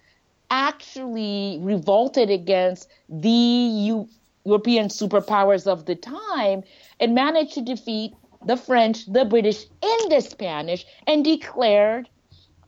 actually 0.51 1.59
revolted 1.61 2.29
against 2.29 2.89
the 3.09 3.29
U- 3.29 4.09
European 4.47 4.87
superpowers 4.87 5.67
of 5.67 5.85
the 5.85 5.95
time 5.95 6.63
and 7.01 7.13
managed 7.13 7.53
to 7.55 7.61
defeat 7.61 8.13
the 8.45 8.55
French, 8.55 9.05
the 9.05 9.25
British, 9.25 9.65
and 9.83 10.11
the 10.11 10.21
Spanish 10.21 10.85
and 11.05 11.25
declared, 11.25 12.09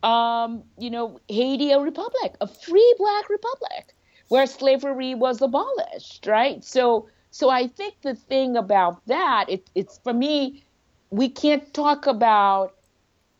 um, 0.02 0.62
you 0.78 0.90
know, 0.90 1.18
Haiti 1.28 1.72
a 1.72 1.80
republic, 1.80 2.36
a 2.40 2.46
free 2.46 2.94
black 2.98 3.30
republic 3.30 3.94
where 4.28 4.46
slavery 4.46 5.14
was 5.14 5.40
abolished, 5.40 6.26
right? 6.26 6.62
So, 6.62 7.08
so 7.30 7.48
I 7.48 7.66
think 7.66 7.94
the 8.02 8.14
thing 8.14 8.56
about 8.56 9.04
that, 9.06 9.46
it, 9.48 9.70
it's 9.74 9.98
for 10.04 10.12
me, 10.12 10.62
we 11.10 11.28
can't 11.28 11.72
talk 11.72 12.06
about 12.06 12.76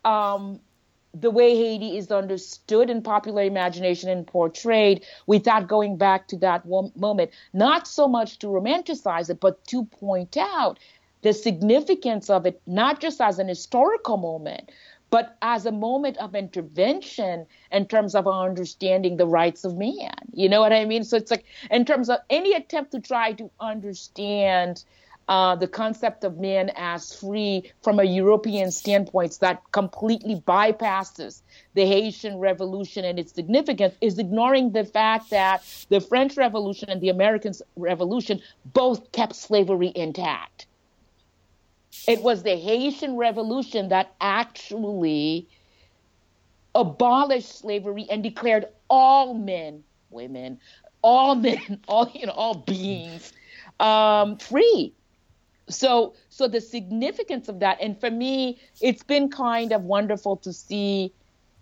um, 0.04 0.60
the 1.12 1.30
way 1.30 1.56
Haiti 1.56 1.96
is 1.96 2.10
understood 2.10 2.88
in 2.88 3.02
popular 3.02 3.42
imagination 3.42 4.08
and 4.08 4.26
portrayed 4.26 5.04
without 5.26 5.66
going 5.66 5.96
back 5.96 6.28
to 6.28 6.36
that 6.38 6.64
moment, 6.96 7.30
not 7.52 7.88
so 7.88 8.06
much 8.06 8.38
to 8.40 8.46
romanticize 8.46 9.28
it, 9.30 9.40
but 9.40 9.64
to 9.66 9.84
point 9.84 10.36
out 10.36 10.78
the 11.22 11.32
significance 11.32 12.30
of 12.30 12.46
it, 12.46 12.60
not 12.66 13.00
just 13.00 13.20
as 13.20 13.38
an 13.38 13.48
historical 13.48 14.16
moment, 14.16 14.70
but 15.10 15.36
as 15.42 15.66
a 15.66 15.72
moment 15.72 16.16
of 16.18 16.34
intervention 16.36 17.44
in 17.72 17.86
terms 17.86 18.14
of 18.14 18.28
understanding 18.28 19.16
the 19.16 19.26
rights 19.26 19.64
of 19.64 19.76
man. 19.76 20.14
You 20.32 20.48
know 20.48 20.60
what 20.60 20.72
I 20.72 20.84
mean? 20.84 21.02
So 21.02 21.16
it's 21.16 21.30
like 21.30 21.44
in 21.70 21.84
terms 21.84 22.08
of 22.08 22.20
any 22.30 22.54
attempt 22.54 22.92
to 22.92 23.00
try 23.00 23.32
to 23.32 23.50
understand 23.58 24.84
uh, 25.30 25.54
the 25.54 25.68
concept 25.68 26.24
of 26.24 26.38
man 26.38 26.72
as 26.74 27.14
free 27.14 27.62
from 27.82 28.00
a 28.00 28.04
European 28.04 28.72
standpoint 28.72 29.38
that 29.40 29.62
completely 29.70 30.42
bypasses 30.44 31.42
the 31.74 31.86
Haitian 31.86 32.38
Revolution 32.38 33.04
and 33.04 33.16
its 33.16 33.32
significance 33.32 33.94
is 34.00 34.18
ignoring 34.18 34.72
the 34.72 34.84
fact 34.84 35.30
that 35.30 35.62
the 35.88 36.00
French 36.00 36.36
Revolution 36.36 36.90
and 36.90 37.00
the 37.00 37.10
American 37.10 37.54
Revolution 37.76 38.42
both 38.74 39.12
kept 39.12 39.36
slavery 39.36 39.92
intact. 39.94 40.66
It 42.08 42.22
was 42.22 42.42
the 42.42 42.56
Haitian 42.56 43.16
Revolution 43.16 43.90
that 43.90 44.12
actually 44.20 45.46
abolished 46.74 47.56
slavery 47.56 48.08
and 48.10 48.20
declared 48.20 48.66
all 48.88 49.34
men, 49.34 49.84
women, 50.10 50.58
all 51.02 51.36
men, 51.36 51.78
all 51.88 52.10
you 52.12 52.26
know, 52.26 52.32
all 52.32 52.54
beings 52.54 53.32
um, 53.78 54.36
free. 54.36 54.92
So, 55.70 56.14
so 56.28 56.48
the 56.48 56.60
significance 56.60 57.48
of 57.48 57.60
that, 57.60 57.78
and 57.80 57.98
for 57.98 58.10
me, 58.10 58.58
it's 58.80 59.02
been 59.02 59.30
kind 59.30 59.72
of 59.72 59.82
wonderful 59.82 60.36
to 60.38 60.52
see, 60.52 61.12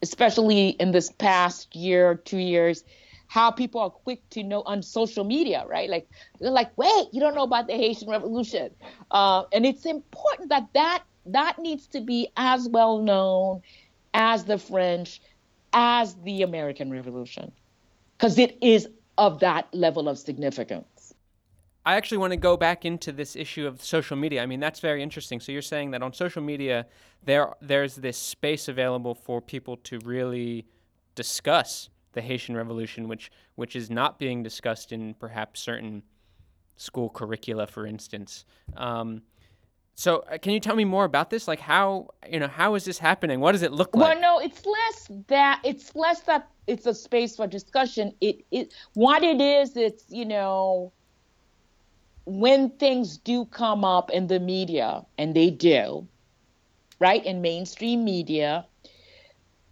especially 0.02 0.70
in 0.70 0.92
this 0.92 1.10
past 1.10 1.74
year, 1.76 2.16
two 2.16 2.38
years, 2.38 2.84
how 3.28 3.50
people 3.50 3.80
are 3.80 3.90
quick 3.90 4.28
to 4.30 4.42
know 4.42 4.62
on 4.62 4.82
social 4.82 5.24
media, 5.24 5.64
right? 5.68 5.88
Like 5.90 6.08
they're 6.40 6.50
like, 6.50 6.76
"Wait, 6.78 7.08
you 7.12 7.20
don't 7.20 7.34
know 7.34 7.42
about 7.42 7.66
the 7.66 7.74
Haitian 7.74 8.08
Revolution," 8.08 8.70
uh, 9.10 9.44
and 9.52 9.66
it's 9.66 9.84
important 9.84 10.48
that 10.48 10.68
that 10.72 11.02
that 11.26 11.58
needs 11.58 11.86
to 11.88 12.00
be 12.00 12.28
as 12.36 12.68
well 12.68 12.98
known 12.98 13.60
as 14.14 14.44
the 14.44 14.58
French, 14.58 15.20
as 15.74 16.14
the 16.24 16.42
American 16.42 16.90
Revolution, 16.90 17.52
because 18.16 18.38
it 18.38 18.56
is 18.62 18.88
of 19.18 19.40
that 19.40 19.68
level 19.74 20.08
of 20.08 20.18
significance. 20.18 20.97
I 21.88 21.94
actually 21.94 22.18
want 22.18 22.34
to 22.34 22.36
go 22.36 22.58
back 22.58 22.84
into 22.84 23.12
this 23.12 23.34
issue 23.34 23.66
of 23.66 23.82
social 23.82 24.14
media. 24.14 24.42
I 24.42 24.46
mean, 24.46 24.60
that's 24.60 24.78
very 24.78 25.02
interesting. 25.02 25.40
So 25.40 25.52
you're 25.52 25.62
saying 25.62 25.92
that 25.92 26.02
on 26.02 26.12
social 26.12 26.42
media, 26.42 26.84
there 27.24 27.54
there's 27.62 27.96
this 27.96 28.18
space 28.18 28.68
available 28.68 29.14
for 29.14 29.40
people 29.40 29.78
to 29.84 29.98
really 30.04 30.66
discuss 31.14 31.88
the 32.12 32.20
Haitian 32.20 32.58
Revolution, 32.58 33.08
which 33.08 33.30
which 33.54 33.74
is 33.74 33.88
not 33.88 34.18
being 34.18 34.42
discussed 34.42 34.92
in 34.92 35.14
perhaps 35.14 35.60
certain 35.60 36.02
school 36.76 37.08
curricula, 37.08 37.66
for 37.66 37.86
instance. 37.86 38.44
Um, 38.76 39.22
so, 39.94 40.26
uh, 40.30 40.36
can 40.36 40.52
you 40.52 40.60
tell 40.60 40.76
me 40.76 40.84
more 40.84 41.06
about 41.06 41.30
this? 41.30 41.48
Like, 41.48 41.58
how 41.58 42.08
you 42.30 42.38
know 42.38 42.48
how 42.48 42.74
is 42.74 42.84
this 42.84 42.98
happening? 42.98 43.40
What 43.40 43.52
does 43.52 43.62
it 43.62 43.72
look 43.72 43.96
like? 43.96 44.10
Well, 44.10 44.20
no, 44.20 44.40
it's 44.40 44.66
less 44.66 45.10
that 45.28 45.62
it's 45.64 45.96
less 45.96 46.20
that 46.20 46.50
it's 46.66 46.84
a 46.84 46.92
space 46.92 47.36
for 47.36 47.46
discussion. 47.46 48.12
It 48.20 48.44
it 48.50 48.74
what 48.92 49.22
it 49.22 49.40
is. 49.40 49.74
It's 49.74 50.04
you 50.10 50.26
know 50.26 50.92
when 52.28 52.68
things 52.68 53.16
do 53.16 53.46
come 53.46 53.84
up 53.84 54.10
in 54.10 54.26
the 54.26 54.38
media, 54.38 55.04
and 55.16 55.34
they 55.34 55.48
do, 55.48 56.06
right 57.00 57.24
in 57.24 57.40
mainstream 57.40 58.04
media, 58.04 58.66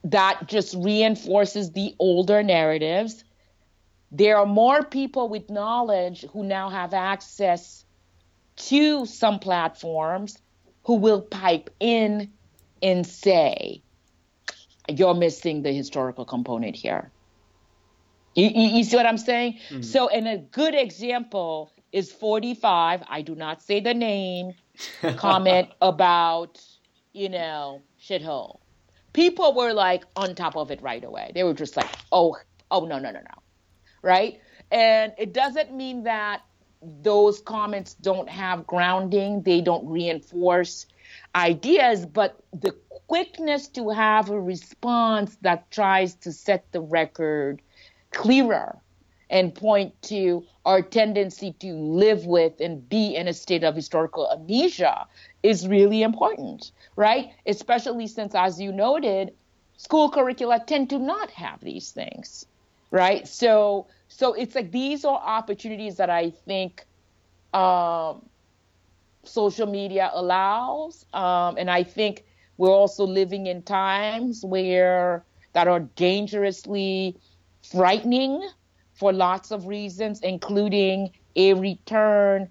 that 0.05 0.47
just 0.47 0.75
reinforces 0.75 1.73
the 1.73 1.95
older 1.99 2.43
narratives. 2.43 3.25
There 4.11 4.39
are 4.39 4.47
more 4.47 4.83
people 4.83 5.29
with 5.29 5.51
knowledge 5.51 6.25
who 6.33 6.45
now 6.45 6.71
have 6.71 6.95
access 6.95 7.85
to 8.57 9.05
some 9.05 9.39
platforms 9.39 10.39
who 10.85 10.95
will 10.95 11.21
pipe 11.21 11.69
in 11.79 12.33
and 12.83 13.07
say, 13.07 13.83
you're 14.89 15.15
missing 15.15 15.63
the 15.63 15.73
historical 15.73 16.25
component 16.25 16.75
here. 16.75 17.11
You, 18.35 18.47
you, 18.47 18.79
you 18.79 18.85
see 18.85 18.97
what 18.97 19.05
I'm 19.05 19.19
saying? 19.19 19.59
Mm-hmm. 19.69 19.83
So, 19.83 20.07
in 20.09 20.27
a 20.27 20.39
good 20.39 20.75
example 20.75 21.73
is 21.93 22.13
45, 22.13 23.03
I 23.09 23.23
do 23.23 23.35
not 23.35 23.63
say 23.63 23.81
the 23.81 23.95
name, 23.95 24.53
comment 25.17 25.69
about, 25.81 26.61
you 27.13 27.29
know, 27.29 27.83
shithole. 28.01 28.61
People 29.13 29.55
were 29.55 29.73
like 29.73 30.05
on 30.15 30.35
top 30.35 30.57
of 30.57 30.71
it 30.71 30.83
right 30.83 31.03
away. 31.03 31.33
They 31.35 31.43
were 31.43 31.55
just 31.55 31.77
like, 31.77 31.89
oh, 32.13 32.37
oh, 32.71 32.85
no, 32.85 32.99
no, 32.99 33.11
no, 33.11 33.21
no. 33.21 33.43
Right? 34.03 34.41
And 34.71 35.13
it 35.17 35.33
doesn't 35.33 35.75
mean 35.75 36.05
that 36.05 36.43
those 36.83 37.41
comments 37.41 37.95
don't 37.95 38.29
have 38.29 38.67
grounding, 38.67 39.43
they 39.43 39.61
don't 39.61 39.87
reinforce 39.89 40.87
ideas, 41.35 42.05
but 42.05 42.39
the 42.53 42.73
quickness 43.07 43.69
to 43.69 43.91
have 43.91 44.31
a 44.31 44.41
response 44.41 45.37
that 45.43 45.71
tries 45.71 46.15
to 46.17 46.33
set 46.33 46.71
the 46.73 46.81
record 46.81 47.63
clearer 48.13 48.81
and 49.31 49.55
point 49.55 50.01
to 50.03 50.45
our 50.65 50.83
tendency 50.83 51.53
to 51.61 51.73
live 51.75 52.27
with 52.27 52.61
and 52.61 52.89
be 52.89 53.15
in 53.17 53.29
a 53.29 53.33
state 53.33 53.65
of 53.65 53.75
historical 53.75 54.31
amnesia 54.33 55.07
is 55.43 55.67
really 55.67 56.03
important, 56.03 56.71
right? 56.97 57.31
Especially 57.47 58.07
since, 58.07 58.35
as 58.35 58.61
you 58.61 58.73
noted, 58.73 59.33
school 59.77 60.11
curricula 60.11 60.63
tend 60.67 60.91
to 60.91 60.99
not 60.99 61.31
have 61.31 61.61
these 61.61 61.91
things, 61.91 62.47
right? 62.91 63.27
So 63.27 63.87
so 64.09 64.33
it's 64.35 64.55
like 64.55 64.71
these 64.71 65.05
are 65.05 65.19
opportunities 65.19 65.97
that 65.97 66.11
I 66.11 66.31
think 66.31 66.87
um, 67.53 68.25
social 69.25 69.67
media 69.67 70.11
allows, 70.15 71.05
um, 71.13 71.57
and 71.59 71.71
I 71.71 71.83
think 71.83 72.25
we're 72.57 72.71
also 72.71 73.05
living 73.05 73.47
in 73.47 73.63
times 73.63 74.45
where 74.45 75.25
that 75.53 75.69
are 75.69 75.81
dangerously 75.81 77.17
frightening 77.63 78.49
for 78.97 79.13
lots 79.13 79.51
of 79.53 79.67
reasons, 79.67 80.21
including 80.23 81.13
a 81.37 81.55
return 81.55 82.51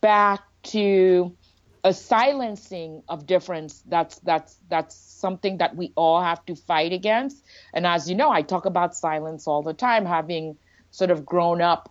back 0.00 0.42
to 0.64 1.36
a 1.84 1.92
silencing 1.92 3.02
of 3.08 3.26
difference. 3.26 3.82
That's 3.86 4.18
that's 4.20 4.58
that's 4.68 4.96
something 4.96 5.58
that 5.58 5.76
we 5.76 5.92
all 5.96 6.20
have 6.20 6.44
to 6.46 6.56
fight 6.56 6.92
against. 6.92 7.44
And 7.72 7.86
as 7.86 8.08
you 8.10 8.16
know 8.16 8.30
i 8.30 8.42
talk 8.42 8.66
about 8.66 8.96
silence 8.96 9.46
all 9.46 9.62
the 9.62 9.74
time 9.74 10.04
having 10.06 10.58
sort 10.90 11.10
of 11.10 11.24
grown 11.24 11.60
up 11.62 11.90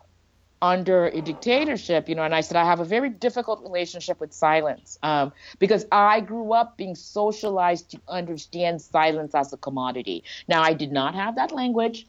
under 0.61 1.07
a 1.07 1.21
dictatorship, 1.21 2.09
you 2.09 2.15
know, 2.15 2.23
and 2.23 2.33
I 2.33 2.41
said 2.41 2.57
I 2.57 2.65
have 2.65 2.79
a 2.79 2.85
very 2.85 3.09
difficult 3.09 3.61
relationship 3.63 4.19
with 4.19 4.33
silence 4.33 4.97
um, 5.03 5.31
because 5.59 5.85
I 5.91 6.21
grew 6.21 6.53
up 6.53 6.77
being 6.77 6.95
socialized 6.95 7.91
to 7.91 8.01
understand 8.07 8.81
silence 8.81 9.35
as 9.35 9.53
a 9.53 9.57
commodity. 9.57 10.23
Now 10.47 10.63
I 10.63 10.73
did 10.73 10.91
not 10.91 11.13
have 11.15 11.35
that 11.35 11.51
language 11.51 12.07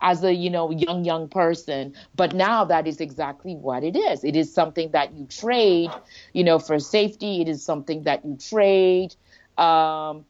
as 0.00 0.22
a 0.24 0.32
you 0.32 0.50
know 0.50 0.70
young 0.70 1.04
young 1.04 1.28
person, 1.28 1.94
but 2.14 2.34
now 2.34 2.64
that 2.64 2.86
is 2.86 3.00
exactly 3.00 3.54
what 3.56 3.82
it 3.84 3.96
is. 3.96 4.24
It 4.24 4.36
is 4.36 4.52
something 4.52 4.90
that 4.92 5.12
you 5.14 5.26
trade, 5.26 5.90
you 6.32 6.44
know, 6.44 6.58
for 6.58 6.78
safety. 6.78 7.40
It 7.40 7.48
is 7.48 7.64
something 7.64 8.04
that 8.04 8.24
you 8.24 8.36
trade 8.36 9.14
um, 9.56 10.24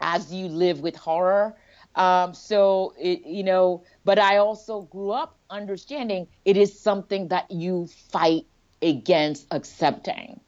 as 0.00 0.32
you 0.32 0.48
live 0.48 0.80
with 0.80 0.96
horror. 0.96 1.54
Um, 1.94 2.34
so 2.34 2.92
it, 2.98 3.24
you 3.24 3.44
know 3.44 3.84
but 4.04 4.18
I 4.18 4.38
also 4.38 4.82
grew 4.82 5.10
up 5.10 5.38
understanding 5.50 6.26
it 6.44 6.56
is 6.56 6.78
something 6.78 7.28
that 7.28 7.50
you 7.50 7.86
fight 8.10 8.46
against 8.82 9.46
accepting, 9.50 10.40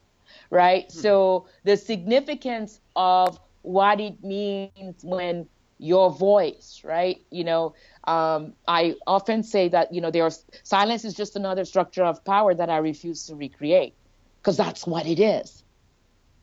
right? 0.49 0.87
Mm-hmm. 0.87 0.99
So 0.99 1.47
the 1.63 1.77
significance 1.77 2.79
of 2.95 3.39
what 3.61 3.99
it 3.99 4.23
means 4.23 5.03
when 5.03 5.47
your 5.79 6.11
voice, 6.11 6.81
right? 6.83 7.21
You 7.31 7.43
know, 7.43 7.75
um, 8.05 8.53
I 8.67 8.95
often 9.05 9.43
say 9.43 9.69
that 9.69 9.93
you 9.93 10.01
know 10.01 10.11
there's 10.11 10.43
silence 10.63 11.05
is 11.05 11.13
just 11.13 11.35
another 11.35 11.65
structure 11.65 12.03
of 12.03 12.23
power 12.25 12.53
that 12.53 12.69
I 12.69 12.77
refuse 12.77 13.27
to 13.27 13.35
recreate 13.35 13.93
because 14.41 14.57
that's 14.57 14.87
what 14.87 15.05
it 15.05 15.19
is. 15.19 15.63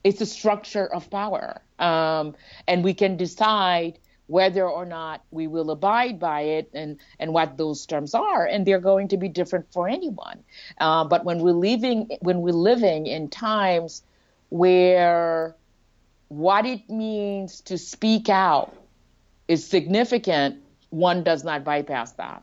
It's 0.04 0.20
a 0.20 0.26
structure 0.26 0.86
of 0.86 1.10
power, 1.10 1.62
um, 1.78 2.34
and 2.68 2.84
we 2.84 2.94
can 2.94 3.16
decide 3.16 3.98
whether 4.26 4.66
or 4.66 4.86
not 4.86 5.22
we 5.30 5.46
will 5.46 5.70
abide 5.70 6.18
by 6.18 6.40
it 6.40 6.70
and, 6.72 6.98
and 7.18 7.32
what 7.32 7.58
those 7.58 7.84
terms 7.84 8.14
are. 8.14 8.46
And 8.46 8.66
they're 8.66 8.80
going 8.80 9.08
to 9.08 9.18
be 9.18 9.28
different 9.28 9.70
for 9.70 9.86
anyone. 9.86 10.42
Uh, 10.78 11.04
but 11.04 11.24
when 11.24 11.40
we're 11.40 11.52
living 11.52 12.08
when 12.20 12.40
we're 12.40 12.52
living 12.52 13.06
in 13.06 13.28
times 13.28 14.02
where 14.48 15.56
what 16.28 16.64
it 16.64 16.88
means 16.88 17.60
to 17.62 17.76
speak 17.76 18.28
out 18.28 18.83
is 19.48 19.66
significant, 19.66 20.62
one 20.90 21.22
does 21.22 21.44
not 21.44 21.64
bypass 21.64 22.12
that. 22.12 22.42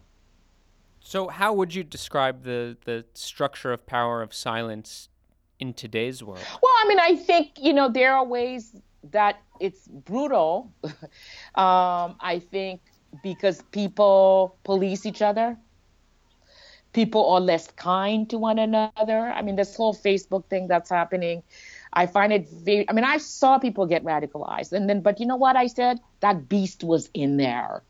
So, 0.99 1.27
how 1.27 1.53
would 1.53 1.73
you 1.73 1.83
describe 1.83 2.43
the, 2.43 2.77
the 2.85 3.05
structure 3.13 3.73
of 3.73 3.85
power 3.87 4.21
of 4.21 4.33
silence 4.33 5.09
in 5.59 5.73
today's 5.73 6.23
world? 6.23 6.45
Well, 6.61 6.73
I 6.83 6.87
mean, 6.87 6.99
I 6.99 7.15
think, 7.15 7.53
you 7.59 7.73
know, 7.73 7.89
there 7.89 8.13
are 8.13 8.25
ways 8.25 8.75
that 9.11 9.41
it's 9.59 9.87
brutal. 9.87 10.71
um, 11.55 12.15
I 12.19 12.41
think 12.51 12.81
because 13.23 13.61
people 13.71 14.57
police 14.63 15.05
each 15.05 15.21
other. 15.21 15.57
People 16.93 17.29
are 17.29 17.39
less 17.39 17.67
kind 17.71 18.29
to 18.29 18.37
one 18.37 18.59
another. 18.59 19.31
I 19.33 19.41
mean, 19.41 19.55
this 19.55 19.75
whole 19.75 19.95
Facebook 19.95 20.45
thing 20.45 20.67
that's 20.67 20.89
happening, 20.89 21.41
I 21.93 22.05
find 22.05 22.31
it 22.31 22.49
very. 22.49 22.89
I 22.89 22.93
mean, 22.93 23.03
I 23.03 23.17
saw 23.17 23.59
people 23.59 23.85
get 23.85 24.03
radicalized, 24.03 24.71
and 24.71 24.89
then, 24.89 25.01
but 25.01 25.19
you 25.19 25.25
know 25.25 25.35
what 25.35 25.55
I 25.55 25.67
said? 25.67 25.99
That 26.21 26.47
beast 26.47 26.83
was 26.83 27.09
in 27.13 27.37
there. 27.37 27.83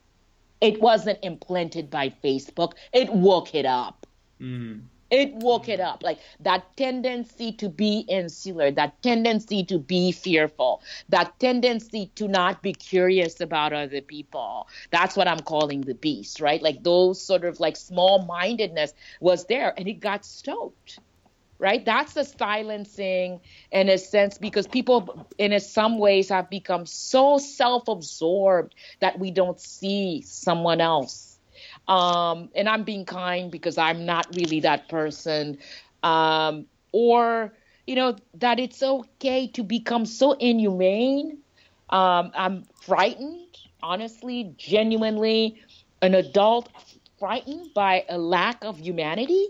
It 0.59 0.81
wasn't 0.81 1.19
implanted 1.23 1.89
by 1.89 2.09
Facebook. 2.23 2.73
It 2.93 3.11
woke 3.11 3.55
it 3.55 3.65
up. 3.65 4.05
Mm. 4.39 4.81
It 5.09 5.33
woke 5.33 5.67
it 5.67 5.81
up. 5.81 6.03
Like 6.03 6.19
that 6.39 6.77
tendency 6.77 7.51
to 7.53 7.67
be 7.67 8.05
insular, 8.07 8.71
that 8.71 9.01
tendency 9.01 9.65
to 9.65 9.77
be 9.77 10.13
fearful, 10.13 10.81
that 11.09 11.37
tendency 11.37 12.11
to 12.15 12.29
not 12.29 12.61
be 12.61 12.73
curious 12.73 13.41
about 13.41 13.73
other 13.73 14.01
people. 14.01 14.69
That's 14.89 15.17
what 15.17 15.27
I'm 15.27 15.41
calling 15.41 15.81
the 15.81 15.95
beast, 15.95 16.39
right? 16.39 16.61
Like 16.61 16.83
those 16.83 17.21
sort 17.21 17.43
of 17.43 17.59
like 17.59 17.75
small 17.75 18.23
mindedness 18.23 18.93
was 19.19 19.45
there 19.47 19.73
and 19.77 19.87
it 19.89 19.99
got 19.99 20.23
stoked 20.23 20.99
right? 21.61 21.85
That's 21.85 22.13
the 22.13 22.25
silencing 22.25 23.39
in 23.71 23.87
a 23.87 23.97
sense 23.99 24.39
because 24.39 24.65
people, 24.67 25.27
in 25.37 25.57
some 25.59 25.99
ways, 25.99 26.29
have 26.29 26.49
become 26.49 26.87
so 26.87 27.37
self 27.37 27.87
absorbed 27.87 28.73
that 28.99 29.19
we 29.19 29.29
don't 29.29 29.59
see 29.61 30.23
someone 30.23 30.81
else. 30.81 31.37
Um, 31.87 32.49
and 32.55 32.67
I'm 32.67 32.83
being 32.83 33.05
kind 33.05 33.51
because 33.51 33.77
I'm 33.77 34.07
not 34.07 34.25
really 34.35 34.61
that 34.61 34.89
person. 34.89 35.59
Um, 36.01 36.65
or, 36.91 37.53
you 37.85 37.95
know, 37.95 38.15
that 38.35 38.59
it's 38.59 38.81
okay 38.81 39.47
to 39.49 39.63
become 39.63 40.05
so 40.07 40.31
inhumane. 40.33 41.37
Um, 41.91 42.31
I'm 42.33 42.63
frightened, 42.81 43.55
honestly, 43.83 44.55
genuinely, 44.57 45.61
an 46.01 46.15
adult 46.15 46.69
frightened 47.19 47.71
by 47.75 48.03
a 48.09 48.17
lack 48.17 48.63
of 48.63 48.79
humanity 48.79 49.49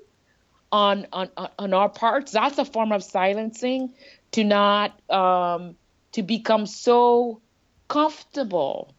on 0.71 1.07
on 1.11 1.29
on 1.59 1.73
our 1.73 1.89
parts. 1.89 2.31
That's 2.31 2.57
a 2.57 2.65
form 2.65 2.91
of 2.91 3.03
silencing 3.03 3.93
to 4.31 4.43
not 4.43 4.99
um, 5.09 5.75
to 6.13 6.23
become 6.23 6.65
so 6.65 7.41
comfortable 7.87 8.93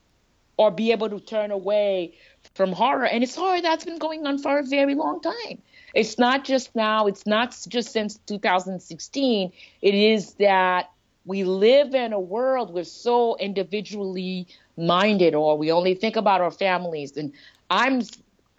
or 0.56 0.70
be 0.70 0.92
able 0.92 1.08
to 1.08 1.18
turn 1.18 1.50
away 1.50 2.14
from 2.54 2.72
horror. 2.72 3.06
And 3.06 3.22
it's 3.22 3.34
horror 3.34 3.60
that's 3.60 3.84
been 3.84 3.98
going 3.98 4.26
on 4.26 4.38
for 4.38 4.58
a 4.58 4.62
very 4.62 4.94
long 4.94 5.20
time. 5.20 5.62
It's 5.94 6.18
not 6.18 6.44
just 6.44 6.74
now. 6.74 7.06
It's 7.06 7.26
not 7.26 7.56
just 7.68 7.92
since 7.92 8.18
2016. 8.26 9.52
It 9.80 9.94
is 9.94 10.34
that 10.34 10.90
we 11.24 11.44
live 11.44 11.94
in 11.94 12.12
a 12.12 12.20
world 12.20 12.72
we're 12.72 12.84
so 12.84 13.36
individually 13.36 14.46
minded, 14.76 15.34
or 15.34 15.56
we 15.56 15.70
only 15.70 15.94
think 15.94 16.16
about 16.16 16.40
our 16.40 16.50
families. 16.50 17.16
And 17.16 17.32
I'm 17.70 18.02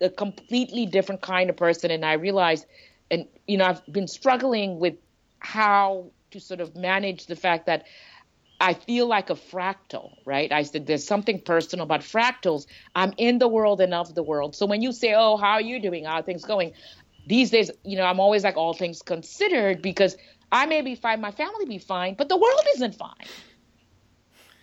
a 0.01 0.09
completely 0.09 0.85
different 0.85 1.21
kind 1.21 1.49
of 1.49 1.57
person, 1.57 1.91
and 1.91 2.05
I 2.05 2.13
realize 2.13 2.65
and 3.11 3.27
you 3.47 3.57
know 3.57 3.65
I've 3.65 3.85
been 3.87 4.07
struggling 4.07 4.79
with 4.79 4.95
how 5.39 6.11
to 6.31 6.39
sort 6.39 6.61
of 6.61 6.75
manage 6.75 7.25
the 7.27 7.35
fact 7.35 7.65
that 7.67 7.85
I 8.59 8.73
feel 8.73 9.07
like 9.07 9.29
a 9.29 9.35
fractal, 9.35 10.15
right? 10.25 10.51
I 10.51 10.63
said 10.63 10.85
there's 10.85 11.05
something 11.05 11.41
personal 11.41 11.83
about 11.83 12.01
fractals. 12.01 12.65
I'm 12.95 13.13
in 13.17 13.39
the 13.39 13.47
world 13.47 13.81
and 13.81 13.93
of 13.93 14.15
the 14.15 14.23
world. 14.23 14.55
So 14.55 14.65
when 14.65 14.81
you 14.81 14.91
say, 14.93 15.13
"Oh, 15.15 15.37
how 15.37 15.53
are 15.53 15.61
you 15.61 15.79
doing? 15.79 16.05
How 16.05 16.15
are 16.19 16.23
things 16.23 16.45
going?" 16.45 16.73
These 17.25 17.51
days, 17.51 17.71
you 17.83 17.97
know, 17.97 18.05
I'm 18.05 18.19
always 18.19 18.43
like 18.43 18.57
all 18.57 18.73
things 18.73 19.01
considered 19.01 19.81
because 19.81 20.17
I 20.51 20.65
may 20.65 20.81
be 20.81 20.95
fine, 20.95 21.21
my 21.21 21.31
family 21.31 21.65
be 21.65 21.79
fine, 21.79 22.15
but 22.15 22.29
the 22.29 22.37
world 22.37 22.65
isn't 22.75 22.95
fine. 22.95 23.43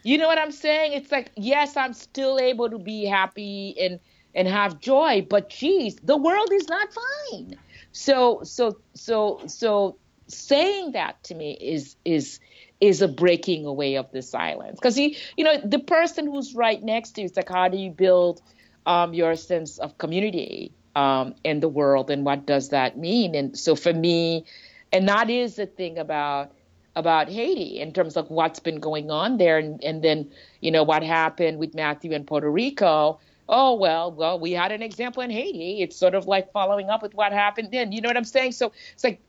You 0.03 0.18
know 0.18 0.29
what 0.29 0.38
I'm 0.38 0.53
saying? 0.53 0.92
It's 0.94 1.12
like, 1.12 1.31
yes, 1.37 1.76
I'm 1.76 1.92
still 1.92 2.38
able 2.38 2.70
to 2.70 2.79
be 2.79 3.05
happy 3.05 3.74
and 3.79 4.00
and 4.35 4.46
have 4.46 4.81
joy, 4.81 5.26
but 5.29 5.50
geez, 5.50 5.96
the 5.96 6.16
world 6.16 6.50
is 6.53 6.68
not 6.68 6.88
fine. 7.33 7.59
So 7.92 8.42
so 8.42 8.79
so 8.94 9.40
so 9.46 9.96
saying 10.29 10.92
that 10.92 11.22
to 11.24 11.35
me 11.35 11.53
is 11.61 11.96
is 12.05 12.40
is 12.81 13.03
a 13.03 13.09
breaking 13.09 13.66
away 13.66 13.96
of 13.96 14.11
the 14.12 14.22
silence. 14.22 14.79
Because 14.79 14.98
you 14.98 15.14
you 15.37 15.44
know 15.44 15.59
the 15.64 15.79
person 15.79 16.26
who's 16.26 16.55
right 16.55 16.83
next 16.83 17.12
to 17.12 17.22
you 17.22 17.26
is 17.26 17.37
like 17.37 17.48
how 17.48 17.68
do 17.68 17.76
you 17.76 17.90
build 17.90 18.40
um, 18.87 19.12
your 19.12 19.37
sense 19.37 19.79
of 19.79 19.98
community 19.98 20.72
um, 20.96 21.35
in 21.44 21.61
the 21.61 21.68
world? 21.68 22.11
And 22.11 22.24
what 22.24 22.46
does 22.46 22.70
that 22.70 22.96
mean? 22.96 23.35
And 23.35 23.59
so 23.59 23.74
for 23.74 23.92
me 23.92 24.44
and 24.92 25.09
that 25.09 25.31
is 25.31 25.57
the 25.57 25.66
thing 25.66 25.98
about 25.98 26.53
about 26.96 27.29
Haiti 27.29 27.81
in 27.81 27.92
terms 27.92 28.16
of 28.16 28.31
what's 28.31 28.59
been 28.59 28.81
going 28.81 29.11
on 29.11 29.37
there. 29.38 29.59
And, 29.59 29.83
and 29.85 30.03
then 30.03 30.31
you 30.61 30.70
know 30.70 30.83
what 30.83 31.03
happened 31.03 31.59
with 31.59 31.74
Matthew 31.74 32.12
in 32.12 32.24
Puerto 32.24 32.50
Rico 32.50 33.20
oh 33.50 33.74
well 33.74 34.10
well 34.12 34.38
we 34.40 34.52
had 34.52 34.72
an 34.72 34.82
example 34.82 35.22
in 35.22 35.30
haiti. 35.30 35.82
It's 35.82 35.96
sort 35.96 36.14
of 36.14 36.26
like 36.26 36.52
following 36.52 36.88
up 36.88 37.02
with 37.02 37.14
what 37.14 37.32
happened 37.32 37.68
then. 37.72 37.92
You 37.92 38.00
know 38.00 38.08
what 38.08 38.16
i'm 38.16 38.24
saying? 38.24 38.52
So 38.52 38.72
it's 38.94 39.04
like 39.04 39.20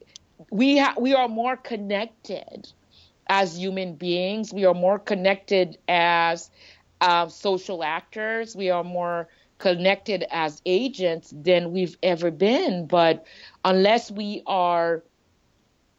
we 0.50 0.78
ha- 0.78 0.96
we 0.98 1.14
are 1.14 1.28
more 1.28 1.58
connected 1.58 2.72
as 3.28 3.58
human 3.58 3.96
beings. 3.96 4.54
We 4.54 4.66
are 4.66 4.74
more 4.74 5.00
connected 5.00 5.78
as 5.88 6.50
uh, 7.02 7.28
social 7.28 7.84
actors. 7.84 8.56
We 8.56 8.70
are 8.70 8.84
more 8.84 9.28
connected 9.58 10.26
as 10.32 10.62
agents 10.66 11.34
than 11.36 11.72
we've 11.72 11.98
ever 12.02 12.32
been. 12.32 12.88
But 12.88 13.26
unless 13.64 14.12
we 14.12 14.44
are 14.48 15.04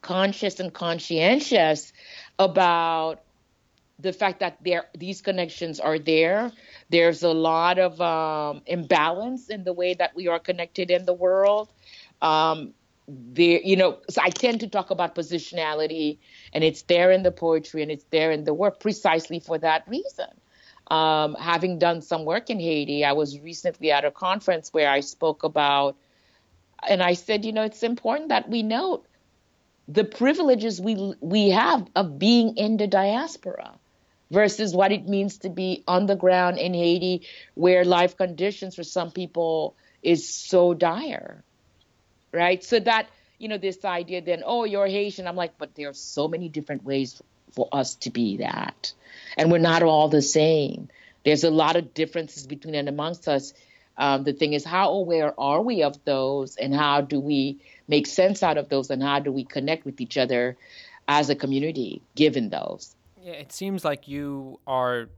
conscious 0.03 0.59
and 0.59 0.73
conscientious 0.73 1.93
about 2.39 3.23
the 3.99 4.13
fact 4.13 4.41
that 4.41 4.59
there 4.65 4.87
these 4.99 5.23
connections 5.23 5.79
are 5.79 5.99
there 5.99 6.51
there's 6.93 7.23
a 7.23 7.33
lot 7.33 7.79
of 7.79 8.01
um, 8.01 8.63
imbalance 8.67 9.49
in 9.49 9.65
the 9.65 9.73
way 9.73 9.95
that 9.95 10.15
we 10.15 10.29
are 10.29 10.39
connected 10.39 10.91
in 10.91 11.07
the 11.07 11.15
world. 11.15 11.73
Um, 12.21 12.75
you 13.35 13.77
know, 13.77 13.99
so 14.09 14.21
I 14.23 14.29
tend 14.29 14.61
to 14.61 14.69
talk 14.69 14.91
about 14.91 15.15
positionality, 15.15 16.19
and 16.53 16.63
it's 16.63 16.83
there 16.83 17.11
in 17.11 17.23
the 17.23 17.33
poetry 17.33 17.83
and 17.83 17.91
it's 17.91 18.05
there 18.11 18.31
in 18.31 18.45
the 18.45 18.55
work 18.55 18.79
precisely 18.79 19.41
for 19.41 19.59
that 19.59 19.89
reason. 19.89 20.29
Um, 20.89 21.35
having 21.35 21.79
done 21.79 22.03
some 22.03 22.25
work 22.27 22.51
in 22.51 22.61
Haiti, 22.61 23.05
I 23.05 23.13
was 23.13 23.41
recently 23.41 23.91
at 23.91 24.05
a 24.05 24.11
conference 24.11 24.69
where 24.73 24.91
I 24.91 25.01
spoke 25.01 25.43
about, 25.43 25.97
and 26.87 27.03
I 27.03 27.15
said, 27.15 27.45
you 27.45 27.53
know, 27.53 27.63
it's 27.63 27.83
important 27.83 28.29
that 28.29 28.51
we 28.51 28.63
note 28.63 29.07
the 29.89 30.05
privileges 30.05 30.81
we 30.81 31.15
we 31.21 31.51
have 31.51 31.89
of 31.97 32.19
being 32.19 32.57
in 32.57 32.77
the 32.77 32.87
diaspora 32.87 33.79
versus 34.33 34.75
what 34.75 34.93
it 34.93 35.07
means 35.07 35.39
to 35.39 35.51
be 35.51 35.85
on 35.87 36.07
the 36.07 36.17
ground 36.17 36.57
in 36.59 36.73
Haiti, 36.73 37.27
where 37.55 37.85
life 37.85 38.17
conditions 38.17 38.75
for 38.75 38.83
some 38.83 39.11
people 39.11 39.77
is 40.03 40.27
so 40.29 40.73
dire, 40.73 41.45
right? 42.33 42.65
So 42.65 42.81
that 42.81 43.09
you 43.39 43.49
know 43.49 43.59
this 43.59 43.85
idea 43.85 44.23
then, 44.23 44.43
oh, 44.45 44.65
you're 44.65 44.87
Haitian. 44.87 45.29
I'm 45.29 45.37
like, 45.37 45.59
but 45.59 45.75
there 45.75 45.91
are 45.91 45.95
so 45.95 46.29
many 46.29 46.49
different 46.49 46.83
ways 46.83 47.21
for 47.53 47.69
us 47.71 47.97
to 47.97 48.11
be 48.11 48.39
that, 48.39 48.95
and 49.37 49.53
we're 49.53 49.59
not 49.59 49.83
all 49.83 50.09
the 50.09 50.23
same. 50.23 50.89
There's 51.25 51.45
a 51.45 51.51
lot 51.51 51.77
of 51.77 51.93
differences 51.93 52.47
between 52.47 52.75
and 52.75 52.89
amongst 52.89 53.29
us. 53.29 53.53
Um, 53.99 54.25
the 54.25 54.33
thing 54.33 54.55
is, 54.55 54.65
how 54.65 54.93
aware 54.93 55.39
are 55.39 55.61
we 55.61 55.83
of 55.83 56.03
those, 56.07 56.57
and 56.57 56.75
how 56.75 57.03
do 57.03 57.21
we 57.21 57.61
make 57.87 58.07
sense 58.07 58.43
out 58.43 58.57
of 58.57 58.71
those, 58.71 58.89
and 58.89 59.03
how 59.03 59.19
do 59.19 59.31
we 59.31 59.45
connect 59.45 59.85
with 59.85 60.01
each 60.01 60.17
other 60.17 60.57
as 61.07 61.29
a 61.29 61.35
community 61.35 62.01
given 62.15 62.49
those? 62.49 62.97
Yeah, 63.23 63.35
it 63.35 63.53
seems 63.53 63.85
like 63.85 64.09
you 64.09 64.59
are 64.67 65.09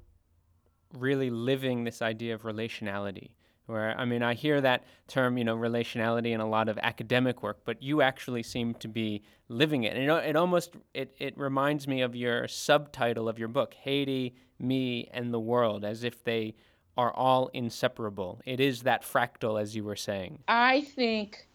really 0.93 1.31
living 1.31 1.85
this 1.85 2.03
idea 2.03 2.35
of 2.35 2.43
relationality. 2.43 3.31
Where 3.67 3.99
I 3.99 4.05
mean, 4.05 4.23
I 4.23 4.35
hear 4.35 4.61
that 4.61 4.85
term, 5.09 5.39
you 5.39 5.45
know, 5.45 5.57
relationality 5.57 6.33
in 6.33 6.41
a 6.41 6.47
lot 6.47 6.69
of 6.69 6.77
academic 6.83 7.43
work, 7.43 7.61
but 7.65 7.83
you 7.83 8.03
actually 8.03 8.43
seem 8.43 8.75
to 8.75 8.89
be 8.89 9.23
living 9.49 9.85
it. 9.85 9.97
And 9.97 10.11
it, 10.11 10.29
it 10.29 10.37
almost 10.37 10.75
it, 10.93 11.15
it 11.19 11.39
reminds 11.39 11.89
me 11.89 12.03
of 12.03 12.15
your 12.15 12.47
subtitle 12.47 13.27
of 13.27 13.39
your 13.39 13.49
book, 13.49 13.73
Haiti, 13.73 14.35
Me, 14.59 15.09
and 15.13 15.33
the 15.33 15.41
World, 15.41 15.83
as 15.83 16.05
if 16.05 16.23
they 16.25 16.55
are 16.99 17.13
all 17.15 17.49
inseparable. 17.55 18.39
It 18.45 18.61
is 18.61 18.83
that 18.83 19.03
fractal, 19.03 19.59
as 19.61 19.75
you 19.75 19.83
were 19.83 19.97
saying. 19.97 20.41
I 20.47 20.83
think 20.83 21.49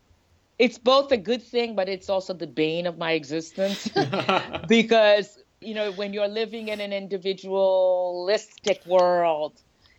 it's 0.57 0.79
both 0.79 1.11
a 1.11 1.17
good 1.17 1.43
thing, 1.43 1.75
but 1.75 1.87
it's 1.87 2.09
also 2.09 2.33
the 2.33 2.47
bane 2.47 2.87
of 2.87 2.97
my 2.97 3.11
existence 3.11 3.87
because 4.67 5.43
you 5.61 5.73
know, 5.73 5.91
when 5.91 6.13
you're 6.13 6.27
living 6.27 6.69
in 6.69 6.79
an 6.79 6.93
individualistic 6.93 8.85
world 8.85 9.53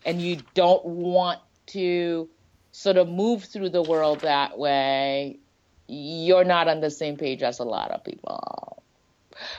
and 0.05 0.20
you 0.20 0.38
don't 0.55 0.85
want 0.85 1.40
to 1.66 2.29
sort 2.73 2.96
of 2.96 3.09
move 3.09 3.44
through 3.44 3.68
the 3.68 3.83
world 3.83 4.20
that 4.20 4.59
way, 4.59 5.38
you're 5.87 6.44
not 6.44 6.68
on 6.68 6.81
the 6.81 6.90
same 6.90 7.16
page 7.16 7.42
as 7.42 7.59
a 7.59 7.64
lot 7.64 7.90
of 7.90 8.05
people, 8.05 8.83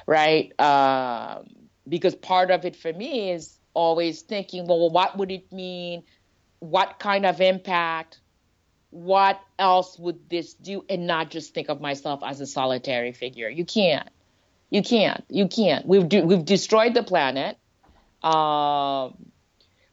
right? 0.08 0.60
Um, 0.60 1.50
because 1.88 2.16
part 2.16 2.52
of 2.52 2.66
it 2.66 2.76
for 2.76 2.92
me 2.94 3.32
is 3.32 3.58
always 3.74 4.22
thinking, 4.22 4.66
well, 4.68 4.90
what 4.90 5.18
would 5.18 5.32
it 5.32 5.52
mean? 5.52 6.04
What 6.60 7.00
kind 7.00 7.26
of 7.26 7.42
impact? 7.42 8.20
What 8.92 9.40
else 9.60 9.98
would 10.00 10.30
this 10.30 10.54
do? 10.54 10.84
And 10.90 11.08
not 11.08 11.30
just 11.32 11.54
think 11.54 11.70
of 11.70 11.82
myself 11.82 12.22
as 12.24 12.42
a 12.42 12.48
solitary 12.48 13.12
figure. 13.12 13.50
You 13.50 13.66
can't. 13.66 14.10
You 14.72 14.82
can't. 14.82 15.24
You 15.30 15.48
can't. 15.48 15.86
We've 15.86 16.08
de- 16.08 16.26
we've 16.26 16.46
destroyed 16.46 16.94
the 16.94 17.04
planet. 17.04 17.58
Um, 18.24 19.32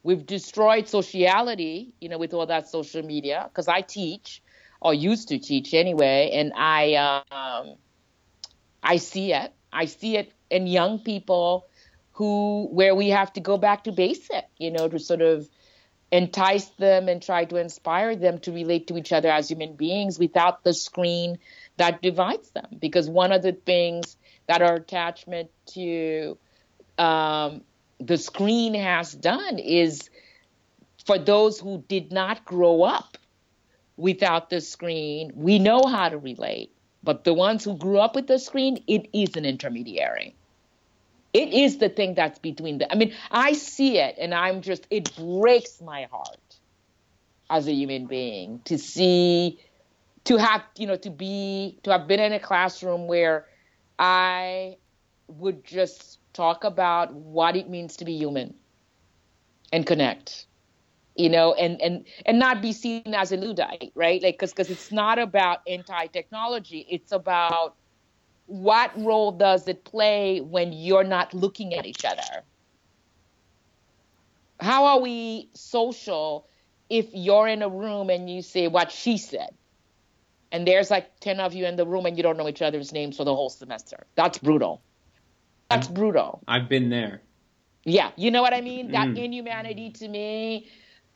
we've 0.04 0.24
destroyed 0.24 0.88
sociality. 0.88 1.92
You 2.00 2.08
know, 2.08 2.16
with 2.16 2.32
all 2.32 2.46
that 2.46 2.68
social 2.68 3.02
media. 3.02 3.44
Because 3.48 3.66
I 3.66 3.80
teach, 3.82 4.40
or 4.80 4.94
used 4.94 5.28
to 5.28 5.38
teach 5.38 5.74
anyway, 5.74 6.30
and 6.32 6.52
I 6.54 6.94
um, 6.94 7.74
I 8.82 8.96
see 8.98 9.34
it. 9.34 9.52
I 9.72 9.86
see 9.86 10.16
it 10.16 10.32
in 10.48 10.68
young 10.68 11.00
people 11.00 11.66
who 12.12 12.68
where 12.70 12.94
we 12.94 13.08
have 13.08 13.32
to 13.32 13.40
go 13.40 13.58
back 13.58 13.84
to 13.84 13.92
basic. 13.92 14.44
You 14.58 14.70
know, 14.70 14.88
to 14.88 15.00
sort 15.00 15.22
of 15.22 15.48
entice 16.12 16.66
them 16.78 17.08
and 17.08 17.20
try 17.20 17.44
to 17.46 17.56
inspire 17.56 18.14
them 18.14 18.38
to 18.38 18.52
relate 18.52 18.86
to 18.86 18.96
each 18.96 19.12
other 19.12 19.28
as 19.28 19.50
human 19.50 19.74
beings 19.74 20.20
without 20.20 20.62
the 20.62 20.72
screen 20.72 21.38
that 21.76 22.00
divides 22.00 22.48
them 22.50 22.66
because 22.78 23.10
one 23.10 23.30
of 23.30 23.42
the 23.42 23.52
things 23.52 24.16
that 24.48 24.62
our 24.62 24.76
attachment 24.76 25.50
to 25.66 26.36
um, 26.98 27.62
the 28.00 28.16
screen 28.16 28.74
has 28.74 29.12
done 29.12 29.58
is 29.58 30.10
for 31.06 31.18
those 31.18 31.60
who 31.60 31.84
did 31.88 32.12
not 32.12 32.44
grow 32.44 32.82
up 32.82 33.16
without 33.96 34.50
the 34.50 34.60
screen, 34.60 35.32
we 35.34 35.58
know 35.58 35.82
how 35.86 36.08
to 36.08 36.18
relate. 36.18 36.72
But 37.02 37.24
the 37.24 37.34
ones 37.34 37.64
who 37.64 37.76
grew 37.76 37.98
up 37.98 38.14
with 38.14 38.26
the 38.26 38.38
screen, 38.38 38.82
it 38.86 39.08
is 39.12 39.36
an 39.36 39.44
intermediary. 39.44 40.34
It 41.32 41.52
is 41.52 41.78
the 41.78 41.88
thing 41.88 42.14
that's 42.14 42.38
between 42.38 42.78
them. 42.78 42.88
I 42.90 42.96
mean, 42.96 43.14
I 43.30 43.52
see 43.52 43.98
it 43.98 44.16
and 44.18 44.34
I'm 44.34 44.62
just, 44.62 44.86
it 44.90 45.14
breaks 45.16 45.80
my 45.80 46.08
heart 46.10 46.38
as 47.50 47.68
a 47.68 47.72
human 47.72 48.06
being 48.06 48.60
to 48.64 48.78
see, 48.78 49.58
to 50.24 50.36
have, 50.36 50.62
you 50.76 50.86
know, 50.86 50.96
to 50.96 51.10
be, 51.10 51.78
to 51.82 51.92
have 51.92 52.08
been 52.08 52.20
in 52.20 52.32
a 52.32 52.40
classroom 52.40 53.06
where 53.06 53.46
I 53.98 54.76
would 55.28 55.64
just 55.64 56.18
talk 56.32 56.64
about 56.64 57.12
what 57.14 57.56
it 57.56 57.68
means 57.68 57.96
to 57.98 58.04
be 58.04 58.16
human 58.16 58.54
and 59.72 59.86
connect 59.86 60.46
you 61.18 61.28
know 61.28 61.52
and 61.54 61.82
and 61.82 62.06
and 62.24 62.38
not 62.38 62.62
be 62.62 62.72
seen 62.72 63.14
as 63.14 63.32
a 63.32 63.36
luddite 63.36 63.92
right? 63.94 64.22
Like 64.22 64.34
because 64.34 64.52
because 64.52 64.70
it's 64.70 64.92
not 64.92 65.18
about 65.18 65.58
anti-technology. 65.66 66.86
It's 66.88 67.12
about 67.12 67.76
what 68.46 68.92
role 68.96 69.32
does 69.32 69.68
it 69.68 69.84
play 69.84 70.40
when 70.40 70.72
you're 70.72 71.04
not 71.04 71.34
looking 71.34 71.74
at 71.74 71.84
each 71.84 72.04
other? 72.04 72.44
How 74.60 74.86
are 74.86 75.00
we 75.00 75.50
social 75.54 76.48
if 76.88 77.08
you're 77.12 77.48
in 77.48 77.62
a 77.62 77.68
room 77.68 78.08
and 78.10 78.30
you 78.30 78.40
say 78.42 78.68
what 78.68 78.90
she 78.90 79.18
said 79.18 79.50
and 80.50 80.66
there's 80.66 80.90
like 80.90 81.20
10 81.20 81.40
of 81.40 81.54
you 81.54 81.66
in 81.66 81.76
the 81.76 81.86
room 81.86 82.06
and 82.06 82.16
you 82.16 82.22
don't 82.22 82.36
know 82.36 82.48
each 82.48 82.62
other's 82.62 82.92
names 82.92 83.16
for 83.16 83.24
the 83.24 83.34
whole 83.34 83.50
semester. 83.50 84.06
That's 84.14 84.38
brutal. 84.38 84.82
That's 85.68 85.88
brutal. 85.88 86.42
I've 86.48 86.68
been 86.68 86.88
there. 86.88 87.20
Yeah 87.84 88.10
you 88.16 88.30
know 88.30 88.42
what 88.42 88.52
i 88.52 88.60
mean? 88.60 88.92
That 88.92 89.08
mm. 89.08 89.18
inhumanity 89.18 89.90
to 89.92 90.08
me 90.08 90.68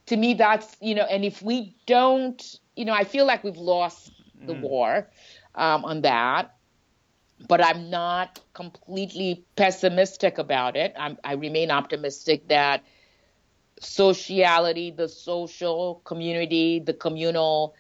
to 0.07 0.17
me 0.17 0.35
that's 0.35 0.77
you 0.81 0.95
know 0.95 1.05
and 1.05 1.25
if 1.25 1.43
we 1.43 1.75
don't 1.87 2.59
you 2.77 2.85
know 2.85 2.93
i 2.93 3.05
feel 3.05 3.27
like 3.27 3.45
we've 3.45 3.57
lost 3.57 4.13
the 4.47 4.55
mm. 4.55 4.61
war 4.61 5.09
um, 5.55 5.85
on 5.85 6.03
that 6.03 6.57
but 7.49 7.65
i'm 7.65 7.91
not 7.91 8.41
completely 8.55 9.45
pessimistic 9.57 10.39
about 10.39 10.77
it. 10.77 10.95
I'm, 10.99 11.19
i 11.25 11.35
remain 11.35 11.71
optimistic 11.71 12.49
that 12.49 12.85
sociality 13.81 14.91
the 14.91 15.09
social 15.09 16.03
community 16.05 16.79
the 16.79 16.95
communal 16.95 17.75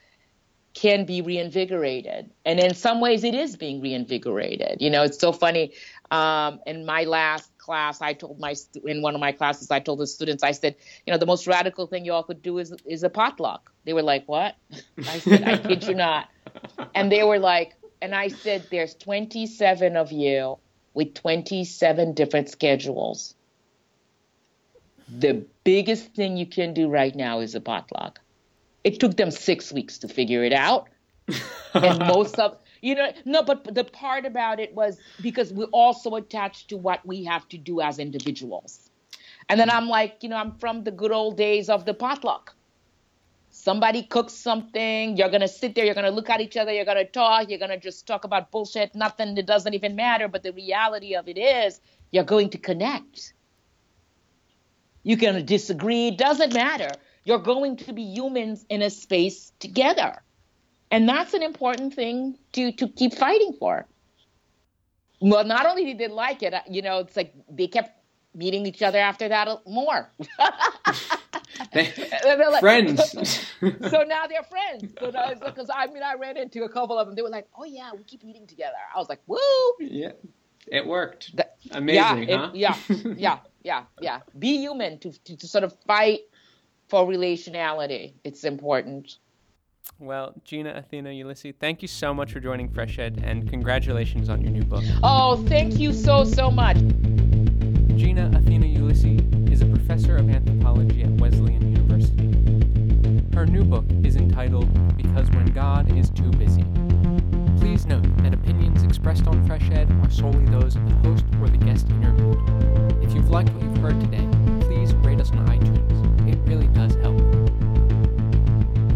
can 0.74 1.04
be 1.04 1.20
reinvigorated 1.20 2.30
and 2.44 2.58
in 2.58 2.74
some 2.74 3.00
ways 3.00 3.24
it 3.24 3.34
is 3.34 3.56
being 3.56 3.80
reinvigorated 3.80 4.80
you 4.80 4.90
know 4.90 5.02
it's 5.02 5.18
so 5.18 5.32
funny 5.32 5.72
um, 6.12 6.60
in 6.66 6.84
my 6.84 7.04
last 7.04 7.56
class, 7.56 8.02
I 8.02 8.12
told 8.12 8.38
my 8.38 8.54
in 8.84 9.00
one 9.00 9.14
of 9.14 9.20
my 9.20 9.32
classes, 9.32 9.70
I 9.70 9.80
told 9.80 9.98
the 9.98 10.06
students, 10.06 10.42
I 10.42 10.50
said, 10.52 10.76
you 11.06 11.12
know, 11.12 11.18
the 11.18 11.24
most 11.24 11.46
radical 11.46 11.86
thing 11.86 12.04
you 12.04 12.12
all 12.12 12.22
could 12.22 12.42
do 12.42 12.58
is 12.58 12.74
is 12.84 13.02
a 13.02 13.08
potluck. 13.08 13.72
They 13.84 13.94
were 13.94 14.02
like, 14.02 14.24
what? 14.26 14.56
I 14.98 15.18
said, 15.20 15.42
I 15.44 15.56
kid 15.56 15.84
you 15.84 15.94
not. 15.94 16.28
And 16.94 17.10
they 17.10 17.22
were 17.22 17.38
like, 17.38 17.76
and 18.02 18.14
I 18.14 18.28
said, 18.28 18.66
there's 18.70 18.94
27 18.94 19.96
of 19.96 20.12
you 20.12 20.58
with 20.92 21.14
27 21.14 22.12
different 22.12 22.50
schedules. 22.50 23.34
The 25.08 25.46
biggest 25.64 26.14
thing 26.14 26.36
you 26.36 26.46
can 26.46 26.74
do 26.74 26.88
right 26.88 27.14
now 27.14 27.40
is 27.40 27.54
a 27.54 27.60
potluck. 27.60 28.20
It 28.84 29.00
took 29.00 29.16
them 29.16 29.30
six 29.30 29.72
weeks 29.72 29.98
to 29.98 30.08
figure 30.08 30.44
it 30.44 30.52
out. 30.52 30.88
and 31.74 31.98
most 32.00 32.38
of 32.38 32.58
you 32.82 32.96
know, 32.96 33.12
no, 33.24 33.42
but 33.42 33.74
the 33.74 33.84
part 33.84 34.26
about 34.26 34.60
it 34.60 34.74
was 34.74 34.98
because 35.22 35.52
we're 35.52 35.66
also 35.66 36.16
attached 36.16 36.68
to 36.70 36.76
what 36.76 37.06
we 37.06 37.24
have 37.24 37.48
to 37.50 37.58
do 37.58 37.80
as 37.80 37.98
individuals. 37.98 38.90
And 39.48 39.58
then 39.58 39.70
I'm 39.70 39.88
like, 39.88 40.18
you 40.22 40.28
know, 40.28 40.36
I'm 40.36 40.56
from 40.58 40.84
the 40.84 40.90
good 40.90 41.12
old 41.12 41.36
days 41.36 41.68
of 41.68 41.84
the 41.84 41.94
potluck. 41.94 42.54
Somebody 43.50 44.02
cooks 44.02 44.32
something, 44.32 45.16
you're 45.16 45.28
going 45.28 45.42
to 45.42 45.48
sit 45.48 45.74
there, 45.74 45.84
you're 45.84 45.94
going 45.94 46.06
to 46.06 46.10
look 46.10 46.30
at 46.30 46.40
each 46.40 46.56
other, 46.56 46.72
you're 46.72 46.86
going 46.86 46.96
to 46.96 47.04
talk, 47.04 47.50
you're 47.50 47.58
going 47.58 47.70
to 47.70 47.78
just 47.78 48.06
talk 48.06 48.24
about 48.24 48.50
bullshit, 48.50 48.94
nothing 48.94 49.34
that 49.34 49.46
doesn't 49.46 49.74
even 49.74 49.94
matter. 49.94 50.26
But 50.26 50.42
the 50.42 50.52
reality 50.52 51.14
of 51.14 51.28
it 51.28 51.38
is, 51.38 51.80
you're 52.10 52.24
going 52.24 52.50
to 52.50 52.58
connect. 52.58 53.34
You're 55.02 55.18
going 55.18 55.34
to 55.34 55.42
disagree, 55.42 56.08
it 56.08 56.18
doesn't 56.18 56.54
matter. 56.54 56.90
You're 57.24 57.38
going 57.38 57.76
to 57.78 57.92
be 57.92 58.02
humans 58.02 58.64
in 58.68 58.82
a 58.82 58.90
space 58.90 59.52
together. 59.60 60.22
And 60.90 61.08
that's 61.08 61.34
an 61.34 61.42
important 61.42 61.94
thing 61.94 62.38
to, 62.52 62.72
to 62.72 62.88
keep 62.88 63.14
fighting 63.14 63.54
for. 63.58 63.86
Well, 65.20 65.44
not 65.44 65.66
only 65.66 65.84
did 65.84 65.98
they 65.98 66.08
like 66.08 66.42
it, 66.42 66.52
uh, 66.52 66.60
you 66.68 66.82
know, 66.82 66.98
it's 66.98 67.16
like 67.16 67.32
they 67.48 67.68
kept 67.68 68.02
meeting 68.34 68.66
each 68.66 68.82
other 68.82 68.98
after 68.98 69.28
that 69.28 69.48
more. 69.66 70.10
like, 72.50 72.60
friends. 72.60 73.46
so 73.60 74.02
now 74.02 74.26
they're 74.26 74.42
friends. 74.42 74.92
Because 74.92 75.70
I 75.72 75.86
mean, 75.86 76.02
I 76.02 76.14
ran 76.14 76.36
into 76.36 76.64
a 76.64 76.68
couple 76.68 76.98
of 76.98 77.06
them. 77.06 77.14
They 77.14 77.22
were 77.22 77.28
like, 77.28 77.46
"Oh 77.56 77.64
yeah, 77.64 77.90
we 77.96 78.02
keep 78.04 78.24
eating 78.24 78.46
together." 78.46 78.76
I 78.94 78.98
was 78.98 79.08
like, 79.08 79.20
"Woo!" 79.26 79.38
Yeah, 79.78 80.12
it 80.66 80.86
worked. 80.86 81.36
That, 81.36 81.56
Amazing, 81.70 82.28
yeah, 82.28 82.36
huh? 82.36 82.50
It, 82.52 82.56
yeah, 82.56 82.76
yeah, 83.16 83.38
yeah, 83.62 83.84
yeah. 84.00 84.20
Be 84.38 84.58
human 84.58 84.98
to, 85.00 85.12
to 85.24 85.36
to 85.36 85.46
sort 85.46 85.64
of 85.64 85.76
fight 85.86 86.20
for 86.92 87.08
relationality. 87.08 88.12
It's 88.22 88.44
important. 88.44 89.16
Well, 89.98 90.34
Gina, 90.44 90.74
Athena, 90.76 91.08
Ulysse, 91.08 91.54
thank 91.58 91.80
you 91.80 91.88
so 91.88 92.12
much 92.12 92.34
for 92.34 92.38
joining 92.38 92.68
Fresh 92.68 92.98
Ed 92.98 93.22
and 93.24 93.48
congratulations 93.48 94.28
on 94.28 94.42
your 94.42 94.50
new 94.50 94.62
book. 94.62 94.84
Oh, 95.02 95.42
thank 95.48 95.78
you 95.78 95.94
so, 95.94 96.22
so 96.22 96.50
much. 96.50 96.76
Gina 97.96 98.30
Athena 98.34 98.66
Ulysse 98.66 99.22
is 99.50 99.62
a 99.62 99.66
professor 99.66 100.18
of 100.18 100.28
anthropology 100.28 101.02
at 101.02 101.10
Wesleyan 101.12 101.74
University. 101.74 102.26
Her 103.34 103.46
new 103.46 103.64
book 103.64 103.86
is 104.04 104.16
entitled 104.16 104.68
Because 104.98 105.30
When 105.30 105.46
God 105.46 105.96
is 105.96 106.10
Too 106.10 106.30
Busy. 106.32 106.66
Please 107.58 107.86
note 107.86 108.04
that 108.18 108.34
opinions 108.34 108.82
expressed 108.82 109.26
on 109.26 109.42
Fresh 109.46 109.70
Ed 109.70 109.90
are 110.04 110.10
solely 110.10 110.44
those 110.44 110.76
of 110.76 110.86
the 110.86 111.08
host 111.08 111.24
or 111.40 111.48
the 111.48 111.56
guest 111.56 111.88
interviewed. 111.88 112.36
If 113.02 113.14
you've 113.14 113.30
liked 113.30 113.48
what 113.54 113.62
you've 113.62 113.78
heard 113.78 113.98
today, 113.98 114.28
please 114.92 115.06
rate 115.06 115.20
us 115.20 115.30
on 115.30 115.46
iTunes. 115.46 116.28
It 116.28 116.38
really 116.48 116.68
does 116.68 116.94
help. 116.96 117.18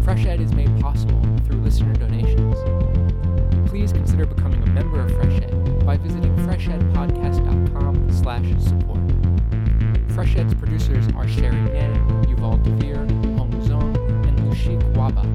Fresh 0.03 0.25
Ed 0.25 0.41
is 0.41 0.53
made 0.53 0.69
possible 0.79 1.21
through 1.45 1.57
listener 1.61 1.93
donations. 1.93 2.57
Please 3.69 3.91
consider 3.91 4.25
becoming 4.25 4.61
a 4.63 4.67
member 4.67 4.99
of 5.01 5.11
Fresh 5.15 5.41
Ed 5.41 5.85
by 5.85 5.97
visiting 5.97 6.35
freshedpodcast.com 6.37 8.11
slash 8.11 8.45
support. 8.63 8.99
Fresh 10.13 10.35
Ed's 10.37 10.53
producers 10.55 11.05
are 11.15 11.27
Sherry 11.27 11.57
Yan, 11.75 12.25
Yuval 12.25 12.63
Devere, 12.63 13.07
Hong 13.37 13.51
Zong, 13.61 13.95
and 14.27 14.39
Lushik 14.39 14.81
Waba. 14.93 15.25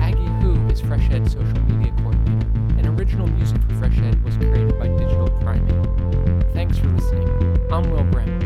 Aggie 0.00 0.18
Hu 0.42 0.54
is 0.68 0.80
Fresh 0.80 1.10
Ed's 1.10 1.32
social 1.32 1.60
media 1.62 1.92
coordinator, 1.98 2.46
and 2.78 2.86
original 2.98 3.26
music 3.28 3.60
for 3.62 3.74
Fresh 3.74 3.98
Ed 3.98 4.22
was 4.22 4.36
created 4.36 4.78
by 4.78 4.88
Digital 4.88 5.30
Primate. 5.40 6.52
Thanks 6.52 6.78
for 6.78 6.88
listening. 6.88 7.28
I'm 7.72 7.90
Will 7.90 8.04
Brehm. 8.04 8.36